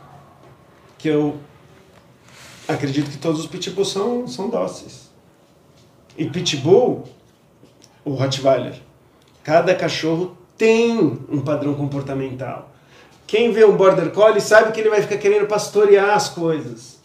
que 0.98 1.08
eu 1.08 1.36
acredito 2.68 3.10
que 3.10 3.18
todos 3.18 3.42
os 3.42 3.48
pitbulls 3.48 3.92
são, 3.92 4.28
são 4.28 4.50
dóceis. 4.50 5.10
E 6.18 6.30
pitbull, 6.30 7.04
o 8.06 8.12
Rottweiler, 8.14 8.76
cada 9.44 9.74
cachorro 9.76 10.38
tem 10.58 11.20
um 11.30 11.42
padrão 11.42 11.74
comportamental. 11.74 12.72
Quem 13.26 13.52
vê 13.52 13.66
um 13.66 13.76
Border 13.76 14.12
Collie 14.12 14.42
sabe 14.42 14.72
que 14.72 14.80
ele 14.80 14.90
vai 14.90 15.02
ficar 15.02 15.18
querendo 15.18 15.48
pastorear 15.48 16.12
as 16.12 16.30
coisas. 16.30 17.00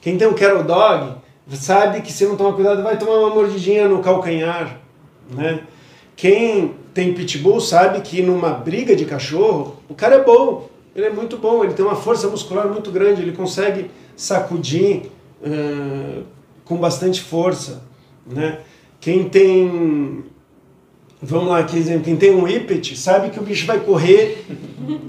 Quem 0.00 0.16
tem 0.16 0.26
um 0.26 0.34
Carol 0.34 0.62
Dog 0.62 1.16
sabe 1.50 2.00
que 2.00 2.12
se 2.12 2.24
não 2.24 2.36
tomar 2.36 2.54
cuidado 2.54 2.82
vai 2.82 2.98
tomar 2.98 3.18
uma 3.18 3.34
mordidinha 3.34 3.88
no 3.88 4.00
calcanhar, 4.00 4.80
né? 5.30 5.60
Quem 6.16 6.74
tem 6.92 7.12
pitbull 7.12 7.60
sabe 7.60 8.00
que 8.00 8.22
numa 8.22 8.50
briga 8.50 8.94
de 8.94 9.04
cachorro, 9.04 9.76
o 9.88 9.94
cara 9.94 10.16
é 10.16 10.24
bom, 10.24 10.68
ele 10.94 11.06
é 11.06 11.10
muito 11.10 11.36
bom, 11.36 11.64
ele 11.64 11.74
tem 11.74 11.84
uma 11.84 11.96
força 11.96 12.28
muscular 12.28 12.68
muito 12.68 12.90
grande, 12.90 13.20
ele 13.20 13.32
consegue 13.32 13.90
sacudir 14.16 15.10
uh, 15.42 16.22
com 16.64 16.76
bastante 16.76 17.20
força, 17.20 17.82
né? 18.26 18.60
Quem 19.00 19.28
tem, 19.28 20.24
vamos 21.20 21.48
lá, 21.48 21.58
aqui 21.58 21.76
exemplo, 21.76 22.04
quem 22.04 22.16
tem 22.16 22.30
um 22.30 22.44
whippet 22.44 22.96
sabe 22.96 23.30
que 23.30 23.38
o 23.38 23.42
bicho 23.42 23.66
vai 23.66 23.80
correr 23.80 24.46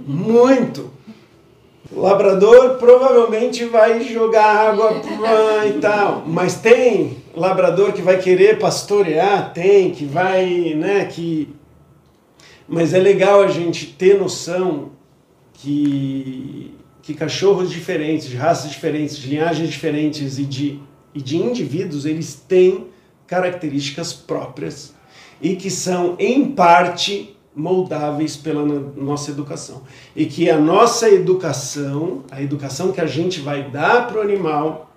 muito, 0.06 0.89
o 1.95 2.01
labrador 2.01 2.71
provavelmente 2.77 3.63
vai 3.65 4.03
jogar 4.03 4.69
água 4.69 5.01
e 5.65 5.79
tal, 5.79 6.23
mas 6.27 6.55
tem 6.55 7.17
labrador 7.34 7.93
que 7.93 8.01
vai 8.01 8.19
querer 8.19 8.60
pastorear, 8.60 9.53
tem, 9.53 9.91
que 9.91 10.05
vai, 10.05 10.73
né, 10.75 11.05
que... 11.05 11.49
Mas 12.67 12.93
é 12.93 12.99
legal 12.99 13.41
a 13.41 13.47
gente 13.47 13.86
ter 13.86 14.19
noção 14.19 14.91
que, 15.53 16.73
que 17.01 17.13
cachorros 17.13 17.69
diferentes, 17.69 18.27
de 18.27 18.36
raças 18.36 18.71
diferentes, 18.71 19.17
de 19.17 19.29
linhagens 19.29 19.69
diferentes 19.69 20.38
e 20.38 20.43
de, 20.43 20.79
e 21.13 21.21
de 21.21 21.38
indivíduos, 21.38 22.05
eles 22.05 22.36
têm 22.36 22.88
características 23.25 24.12
próprias 24.12 24.93
e 25.41 25.55
que 25.55 25.69
são, 25.69 26.15
em 26.19 26.51
parte, 26.51 27.35
moldáveis 27.55 28.35
pela 28.35 28.63
nossa 28.63 29.31
educação. 29.31 29.83
E 30.15 30.25
que 30.25 30.49
a 30.49 30.57
nossa 30.57 31.09
educação, 31.09 32.23
a 32.29 32.41
educação 32.41 32.91
que 32.91 32.99
a 32.99 33.05
gente 33.05 33.39
vai 33.39 33.69
dar 33.69 34.07
para 34.07 34.19
o 34.19 34.21
animal, 34.21 34.91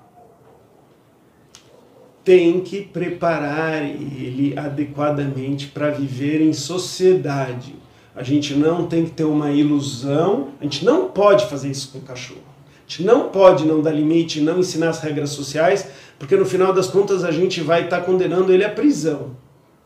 tem 2.24 2.60
que 2.60 2.82
preparar 2.82 3.82
ele 3.82 4.52
adequadamente 4.58 5.68
para 5.68 5.88
viver 5.90 6.42
em 6.42 6.52
sociedade. 6.52 7.74
A 8.14 8.22
gente 8.22 8.54
não 8.54 8.86
tem 8.86 9.04
que 9.04 9.12
ter 9.12 9.24
uma 9.24 9.50
ilusão, 9.50 10.48
a 10.60 10.64
gente 10.64 10.84
não 10.84 11.08
pode 11.08 11.46
fazer 11.46 11.70
isso 11.70 11.92
com 11.92 11.98
o 11.98 12.02
cachorro. 12.02 12.42
A 12.86 12.90
gente 12.90 13.04
não 13.04 13.28
pode 13.28 13.64
não 13.64 13.80
dar 13.80 13.92
limite, 13.92 14.40
não 14.40 14.58
ensinar 14.58 14.90
as 14.90 15.00
regras 15.00 15.30
sociais, 15.30 15.88
porque 16.18 16.36
no 16.36 16.44
final 16.44 16.72
das 16.72 16.88
contas 16.88 17.24
a 17.24 17.30
gente 17.30 17.60
vai 17.60 17.84
estar 17.84 18.00
tá 18.00 18.04
condenando 18.04 18.52
ele 18.52 18.64
à 18.64 18.70
prisão. 18.70 19.30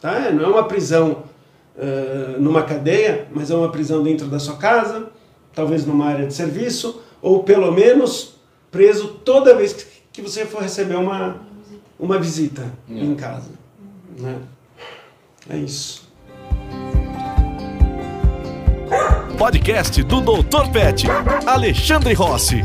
Tá? 0.01 0.31
Não 0.33 0.45
é 0.45 0.49
uma 0.49 0.65
prisão 0.65 1.25
uh, 1.77 2.41
numa 2.41 2.63
cadeia, 2.63 3.27
mas 3.33 3.51
é 3.51 3.55
uma 3.55 3.71
prisão 3.71 4.03
dentro 4.03 4.27
da 4.27 4.39
sua 4.39 4.57
casa, 4.57 5.09
talvez 5.55 5.87
numa 5.87 6.07
área 6.07 6.27
de 6.27 6.35
serviço, 6.35 7.03
ou 7.21 7.43
pelo 7.43 7.71
menos 7.73 8.37
preso 8.71 9.09
toda 9.25 9.55
vez 9.55 9.87
que 10.13 10.23
você 10.23 10.45
for 10.45 10.63
receber 10.63 10.97
uma, 10.97 11.41
uma 11.99 12.19
visita 12.19 12.73
é. 12.91 12.95
em 12.95 13.15
casa. 13.15 13.51
Né? 14.19 14.39
É 15.49 15.57
isso. 15.57 16.11
Podcast 19.39 20.03
do 20.05 20.21
Dr. 20.21 20.71
Pet, 20.73 21.07
Alexandre 21.47 22.15
Rossi. 22.15 22.63